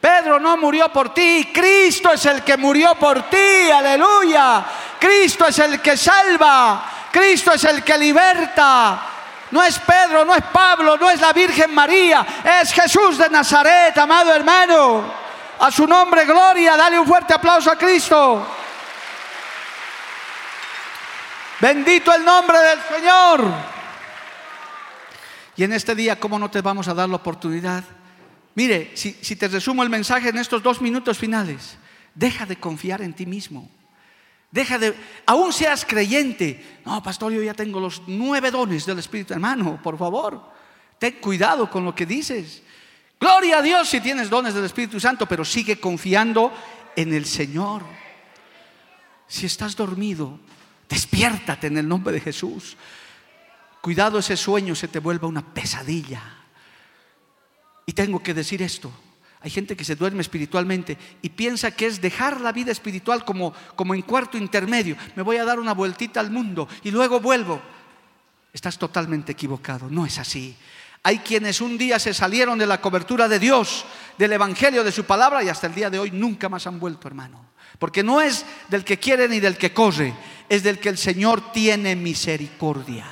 [0.00, 4.64] Pedro no murió por ti, Cristo es el que murió por ti, aleluya.
[4.98, 9.11] Cristo es el que salva, Cristo es el que liberta,
[9.52, 12.26] no es Pedro, no es Pablo, no es la Virgen María,
[12.60, 15.04] es Jesús de Nazaret, amado hermano.
[15.60, 18.44] A su nombre, gloria, dale un fuerte aplauso a Cristo.
[21.60, 23.44] Bendito el nombre del Señor.
[25.54, 27.84] Y en este día, ¿cómo no te vamos a dar la oportunidad?
[28.54, 31.76] Mire, si, te resumo el mensaje en estos dos minutos finales,
[32.14, 33.70] deja de confiar en ti mismo.
[34.52, 34.94] Deja de,
[35.24, 36.80] aún seas creyente.
[36.84, 39.32] No, pastor, yo ya tengo los nueve dones del Espíritu.
[39.32, 40.52] Hermano, por favor,
[40.98, 42.62] ten cuidado con lo que dices.
[43.18, 46.52] Gloria a Dios si tienes dones del Espíritu Santo, pero sigue confiando
[46.94, 47.82] en el Señor.
[49.26, 50.38] Si estás dormido,
[50.86, 52.76] despiértate en el nombre de Jesús.
[53.80, 56.22] Cuidado ese sueño se te vuelva una pesadilla.
[57.86, 58.92] Y tengo que decir esto.
[59.42, 63.52] Hay gente que se duerme espiritualmente y piensa que es dejar la vida espiritual como,
[63.74, 64.96] como en cuarto intermedio.
[65.16, 67.60] Me voy a dar una vueltita al mundo y luego vuelvo.
[68.52, 69.88] Estás totalmente equivocado.
[69.90, 70.54] No es así.
[71.02, 73.84] Hay quienes un día se salieron de la cobertura de Dios,
[74.16, 77.08] del Evangelio, de su palabra y hasta el día de hoy nunca más han vuelto,
[77.08, 77.44] hermano.
[77.80, 80.14] Porque no es del que quiere ni del que corre,
[80.48, 83.06] es del que el Señor tiene misericordia.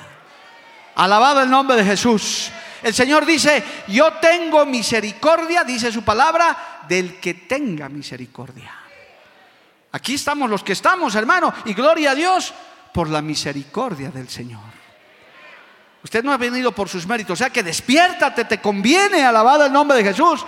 [0.95, 2.51] Alabado el nombre de Jesús.
[2.83, 8.73] El Señor dice, yo tengo misericordia, dice su palabra, del que tenga misericordia.
[9.91, 12.53] Aquí estamos los que estamos, hermano, y gloria a Dios
[12.93, 14.81] por la misericordia del Señor.
[16.03, 19.73] Usted no ha venido por sus méritos, o sea que despiértate, te conviene, alabado el
[19.73, 20.43] nombre de Jesús.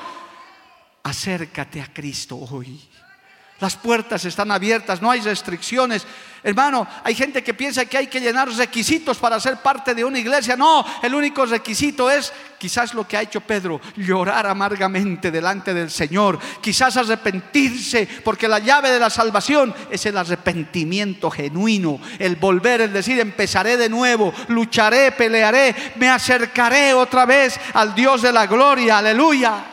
[1.03, 2.81] Acércate a Cristo hoy.
[3.59, 6.05] Las puertas están abiertas, no hay restricciones.
[6.43, 10.19] Hermano, hay gente que piensa que hay que llenar requisitos para ser parte de una
[10.19, 10.57] iglesia.
[10.57, 15.89] No, el único requisito es quizás lo que ha hecho Pedro, llorar amargamente delante del
[15.89, 16.37] Señor.
[16.59, 22.91] Quizás arrepentirse, porque la llave de la salvación es el arrepentimiento genuino, el volver, el
[22.91, 28.97] decir, empezaré de nuevo, lucharé, pelearé, me acercaré otra vez al Dios de la gloria.
[28.97, 29.72] Aleluya.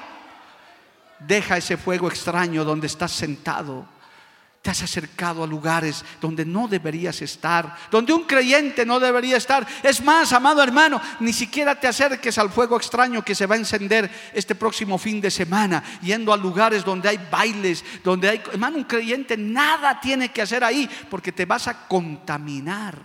[1.20, 3.86] Deja ese fuego extraño donde estás sentado.
[4.62, 9.66] Te has acercado a lugares donde no deberías estar, donde un creyente no debería estar.
[9.82, 13.58] Es más, amado hermano, ni siquiera te acerques al fuego extraño que se va a
[13.58, 18.42] encender este próximo fin de semana, yendo a lugares donde hay bailes, donde hay...
[18.52, 22.98] Hermano, un creyente nada tiene que hacer ahí porque te vas a contaminar.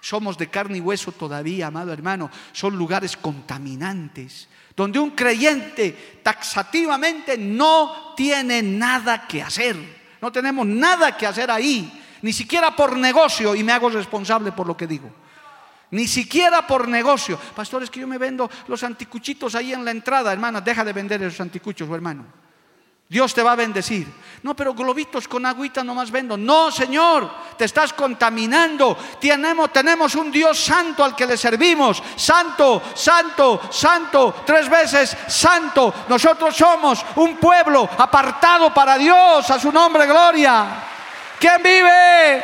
[0.00, 2.30] Somos de carne y hueso todavía, amado hermano.
[2.52, 9.76] Son lugares contaminantes, donde un creyente taxativamente no tiene nada que hacer.
[10.20, 14.66] No tenemos nada que hacer ahí, ni siquiera por negocio, y me hago responsable por
[14.66, 15.10] lo que digo.
[15.90, 17.38] Ni siquiera por negocio.
[17.54, 20.92] Pastor, es que yo me vendo los anticuchitos ahí en la entrada, hermana, deja de
[20.92, 22.41] vender esos anticuchos, hermano.
[23.12, 24.10] Dios te va a bendecir.
[24.42, 26.38] No, pero globitos con agüita nomás vendo.
[26.38, 28.96] No, Señor, te estás contaminando.
[29.20, 32.02] Tenemos, tenemos un Dios santo al que le servimos.
[32.16, 35.92] Santo, santo, santo, tres veces santo.
[36.08, 39.50] Nosotros somos un pueblo apartado para Dios.
[39.50, 40.68] A su nombre, gloria.
[41.38, 42.42] ¿Quién vive?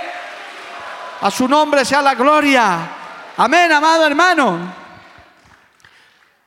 [1.22, 2.90] A su nombre sea la gloria.
[3.38, 4.74] Amén, amado hermano.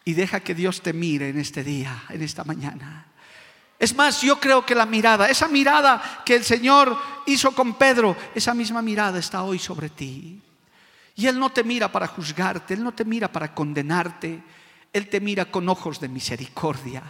[0.05, 3.00] Y deja que Dios te mire en este día, en esta mañana.
[3.81, 8.15] Es más, yo creo que la mirada, esa mirada que el Señor hizo con Pedro,
[8.35, 10.39] esa misma mirada está hoy sobre ti.
[11.15, 14.43] Y Él no te mira para juzgarte, Él no te mira para condenarte,
[14.93, 17.01] Él te mira con ojos de misericordia.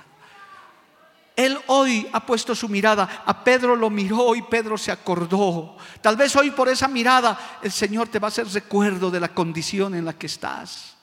[1.35, 5.75] Él hoy ha puesto su mirada, a Pedro lo miró y Pedro se acordó.
[5.99, 9.33] Tal vez hoy por esa mirada el Señor te va a hacer recuerdo de la
[9.33, 10.95] condición en la que estás.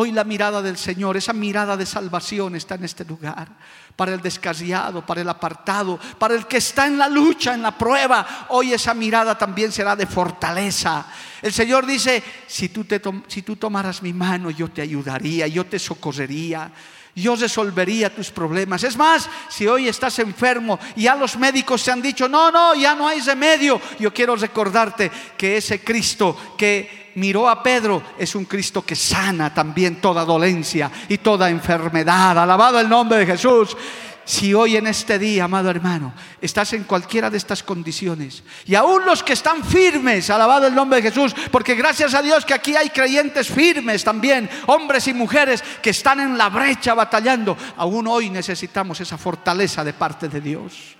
[0.00, 3.48] Hoy la mirada del Señor, esa mirada de salvación está en este lugar.
[3.96, 7.76] Para el descarriado, para el apartado, para el que está en la lucha, en la
[7.76, 8.46] prueba.
[8.50, 11.04] Hoy esa mirada también será de fortaleza.
[11.42, 15.66] El Señor dice, si tú, te si tú tomaras mi mano, yo te ayudaría, yo
[15.66, 16.70] te socorrería
[17.14, 18.84] yo resolvería tus problemas.
[18.84, 22.76] Es más, si hoy estás enfermo y ya los médicos se han dicho, no, no,
[22.76, 28.34] ya no hay remedio, yo quiero recordarte que ese Cristo que miró a Pedro es
[28.34, 32.38] un Cristo que sana también toda dolencia y toda enfermedad.
[32.38, 33.76] Alabado el nombre de Jesús.
[34.24, 36.12] Si hoy en este día, amado hermano,
[36.42, 41.00] estás en cualquiera de estas condiciones, y aún los que están firmes, alabado el nombre
[41.00, 45.64] de Jesús, porque gracias a Dios que aquí hay creyentes firmes también, hombres y mujeres
[45.80, 50.97] que están en la brecha batallando, aún hoy necesitamos esa fortaleza de parte de Dios.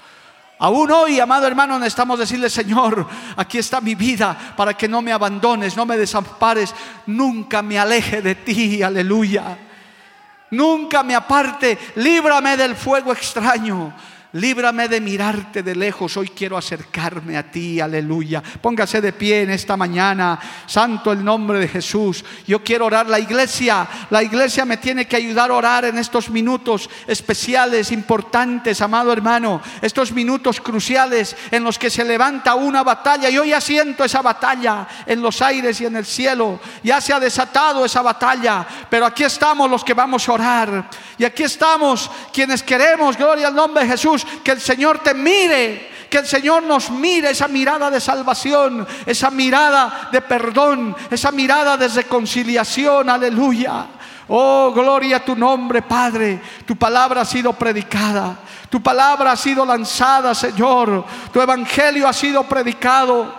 [0.61, 3.06] Aún hoy, amado hermano, necesitamos decirle, Señor,
[3.36, 6.74] aquí está mi vida para que no me abandones, no me desampares,
[7.06, 9.56] nunca me aleje de ti, aleluya.
[10.50, 13.92] Nunca me aparte, líbrame del fuego extraño.
[14.33, 16.14] Líbrame de mirarte de lejos.
[16.18, 17.81] Hoy quiero acercarme a ti.
[17.81, 18.43] Aleluya.
[18.61, 20.39] Póngase de pie en esta mañana.
[20.66, 22.22] Santo el nombre de Jesús.
[22.47, 23.89] Yo quiero orar la iglesia.
[24.11, 29.62] La iglesia me tiene que ayudar a orar en estos minutos especiales, importantes, amado hermano.
[29.81, 33.31] Estos minutos cruciales en los que se levanta una batalla.
[33.31, 36.61] Yo ya siento esa batalla en los aires y en el cielo.
[36.83, 38.66] Ya se ha desatado esa batalla.
[38.91, 40.91] Pero aquí estamos los que vamos a orar.
[41.16, 45.91] Y aquí estamos quienes queremos, gloria al nombre de Jesús que el Señor te mire,
[46.09, 51.77] que el Señor nos mire esa mirada de salvación, esa mirada de perdón, esa mirada
[51.77, 53.87] de reconciliación, aleluya.
[54.29, 56.41] Oh, gloria a tu nombre, Padre.
[56.66, 58.37] Tu palabra ha sido predicada.
[58.69, 61.05] Tu palabra ha sido lanzada, Señor.
[61.33, 63.38] Tu evangelio ha sido predicado.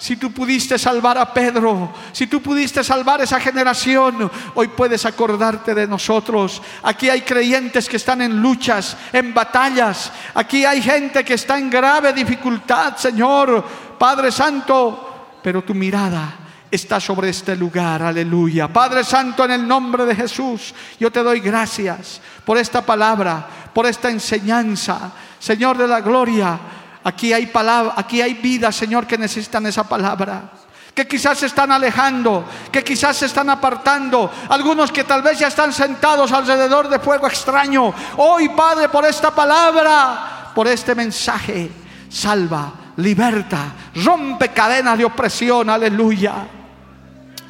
[0.00, 5.74] Si tú pudiste salvar a Pedro, si tú pudiste salvar esa generación, hoy puedes acordarte
[5.74, 6.62] de nosotros.
[6.82, 10.10] Aquí hay creyentes que están en luchas, en batallas.
[10.32, 13.62] Aquí hay gente que está en grave dificultad, Señor,
[13.98, 15.36] Padre Santo.
[15.42, 16.34] Pero tu mirada
[16.70, 18.68] está sobre este lugar, aleluya.
[18.68, 23.84] Padre Santo, en el nombre de Jesús, yo te doy gracias por esta palabra, por
[23.84, 25.12] esta enseñanza.
[25.38, 26.58] Señor de la gloria,
[27.02, 30.50] Aquí hay palabra, aquí hay vidas, Señor, que necesitan esa palabra.
[30.94, 34.30] Que quizás se están alejando, que quizás se están apartando.
[34.48, 37.94] Algunos que tal vez ya están sentados alrededor de fuego extraño.
[38.16, 41.70] Hoy, Padre, por esta palabra, por este mensaje,
[42.08, 45.70] salva, liberta, rompe cadenas de opresión.
[45.70, 46.34] Aleluya.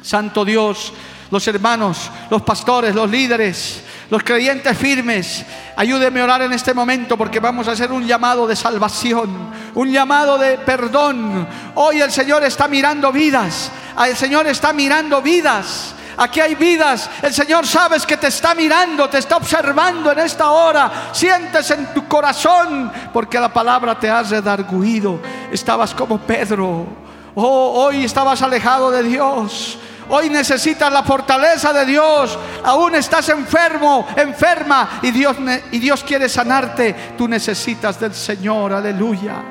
[0.01, 0.93] Santo Dios,
[1.29, 5.45] los hermanos, los pastores, los líderes, los creyentes firmes,
[5.77, 9.29] ayúdeme a orar en este momento porque vamos a hacer un llamado de salvación,
[9.73, 11.47] un llamado de perdón.
[11.75, 13.71] Hoy el Señor está mirando vidas,
[14.05, 15.95] el Señor está mirando vidas.
[16.17, 17.09] Aquí hay vidas.
[17.21, 21.09] El Señor sabes que te está mirando, te está observando en esta hora.
[21.13, 25.19] Sientes en tu corazón porque la palabra te ha redarguido.
[25.53, 26.85] Estabas como Pedro.
[27.33, 29.79] Oh, hoy estabas alejado de Dios.
[30.13, 32.37] Hoy necesitas la fortaleza de Dios.
[32.65, 35.37] Aún estás enfermo, enferma y Dios,
[35.71, 37.13] y Dios quiere sanarte.
[37.17, 38.73] Tú necesitas del Señor.
[38.73, 39.41] Aleluya.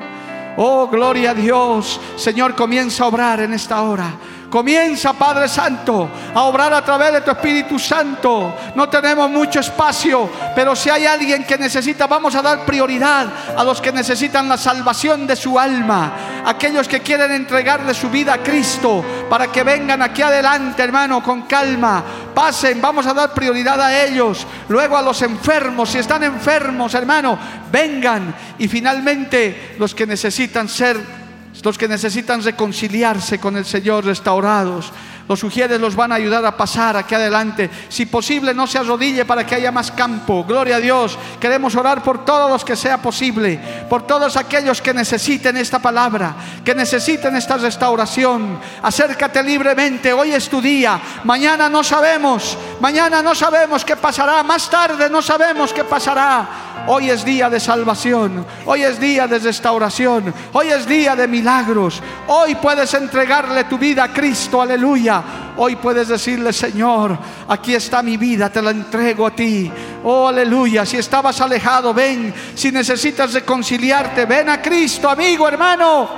[0.57, 1.99] Oh, gloria a Dios.
[2.15, 4.13] Señor, comienza a obrar en esta hora.
[4.51, 8.53] Comienza, Padre Santo, a obrar a través de tu Espíritu Santo.
[8.75, 13.63] No tenemos mucho espacio, pero si hay alguien que necesita, vamos a dar prioridad a
[13.63, 16.43] los que necesitan la salvación de su alma.
[16.45, 21.43] Aquellos que quieren entregarle su vida a Cristo para que vengan aquí adelante, hermano, con
[21.43, 22.03] calma.
[22.35, 24.45] Pasen, vamos a dar prioridad a ellos.
[24.67, 27.39] Luego a los enfermos, si están enfermos, hermano,
[27.71, 28.35] vengan.
[28.57, 31.20] Y finalmente los que necesitan ser
[31.63, 34.91] los que necesitan reconciliarse con el Señor, restaurados.
[35.27, 37.69] Los sugieres los van a ayudar a pasar aquí adelante.
[37.87, 40.43] Si posible, no se arrodille para que haya más campo.
[40.43, 41.17] Gloria a Dios.
[41.39, 43.57] Queremos orar por todos los que sea posible,
[43.89, 46.35] por todos aquellos que necesiten esta palabra,
[46.65, 48.59] que necesiten esta restauración.
[48.81, 50.11] Acércate libremente.
[50.11, 50.99] Hoy es tu día.
[51.23, 52.57] Mañana no sabemos.
[52.81, 54.43] Mañana no sabemos qué pasará.
[54.43, 56.70] Más tarde no sabemos qué pasará.
[56.87, 62.01] Hoy es día de salvación, hoy es día de restauración, hoy es día de milagros.
[62.27, 65.23] Hoy puedes entregarle tu vida a Cristo, aleluya.
[65.57, 67.17] Hoy puedes decirle, Señor,
[67.47, 69.71] aquí está mi vida, te la entrego a ti.
[70.03, 70.85] Oh, aleluya.
[70.85, 72.33] Si estabas alejado, ven.
[72.55, 76.09] Si necesitas reconciliarte, ven a Cristo, amigo, hermano.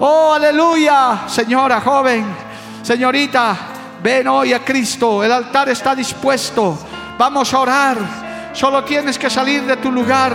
[0.00, 1.28] Oh, aleluya.
[1.28, 2.24] Señora, joven,
[2.82, 3.56] señorita,
[4.02, 5.22] ven hoy a Cristo.
[5.22, 6.78] El altar está dispuesto.
[7.16, 8.29] Vamos a orar.
[8.60, 10.34] Solo tienes que salir de tu lugar.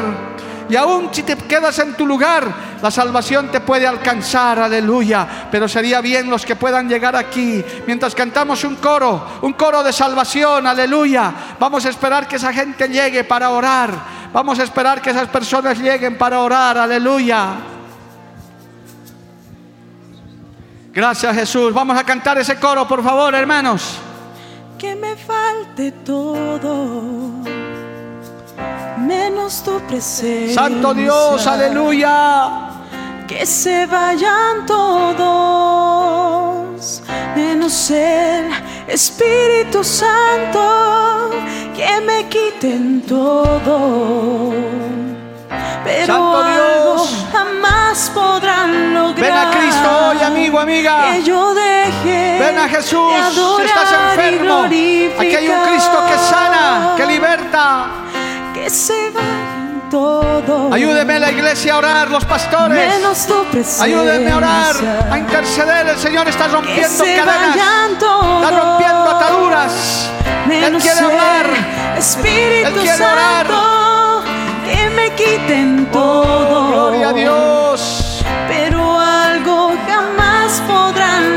[0.67, 2.51] Y aún si te quedas en tu lugar,
[2.81, 5.47] la salvación te puede alcanzar, aleluya.
[5.51, 9.93] Pero sería bien los que puedan llegar aquí mientras cantamos un coro, un coro de
[9.93, 11.31] salvación, aleluya.
[11.59, 13.91] Vamos a esperar que esa gente llegue para orar.
[14.33, 17.49] Vamos a esperar que esas personas lleguen para orar, aleluya.
[20.91, 21.71] Gracias Jesús.
[21.71, 23.99] Vamos a cantar ese coro, por favor, hermanos.
[24.79, 27.64] Que me falte todo
[28.97, 30.53] menos tu presencia.
[30.55, 32.71] Santo Dios, aleluya.
[33.27, 35.31] Que se vayan todos,
[37.35, 38.51] menos el
[38.87, 41.31] Espíritu Santo,
[41.75, 44.53] que me quiten todo.
[45.83, 49.21] Pero Santo Dios, jamás podrán lograr.
[49.21, 51.11] Ven a Cristo hoy, amigo, amiga.
[51.11, 52.37] Que yo deje.
[52.39, 53.11] Ven a Jesús.
[53.57, 58.04] Si estás enfermo, aquí hay un Cristo que sana, que liberta
[58.65, 60.73] que se vayan todos.
[60.73, 62.95] Ayúdeme la iglesia a orar, los pastores.
[62.95, 63.85] Menos tu presencia.
[63.85, 64.75] Ayúdenme a orar,
[65.11, 65.87] a interceder.
[65.87, 67.57] El Señor está rompiendo cadenas.
[67.57, 70.09] Está rompiendo ataduras.
[70.49, 71.45] Él quiere hablar.
[71.95, 74.23] Espíritu Él quiere Santo, orar.
[74.65, 76.67] que me quiten oh, todo.
[76.69, 78.23] gloria a Dios.
[78.47, 81.34] Pero algo jamás podrán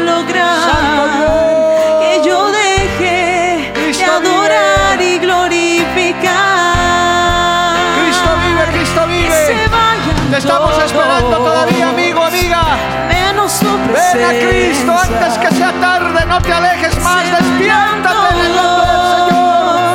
[14.19, 18.91] Ven a Cristo antes que sea tarde, no te alejes más, despiértate en el nombre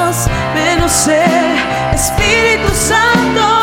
[0.05, 0.53] del Señor.
[0.55, 3.62] Menos el Espíritu Santo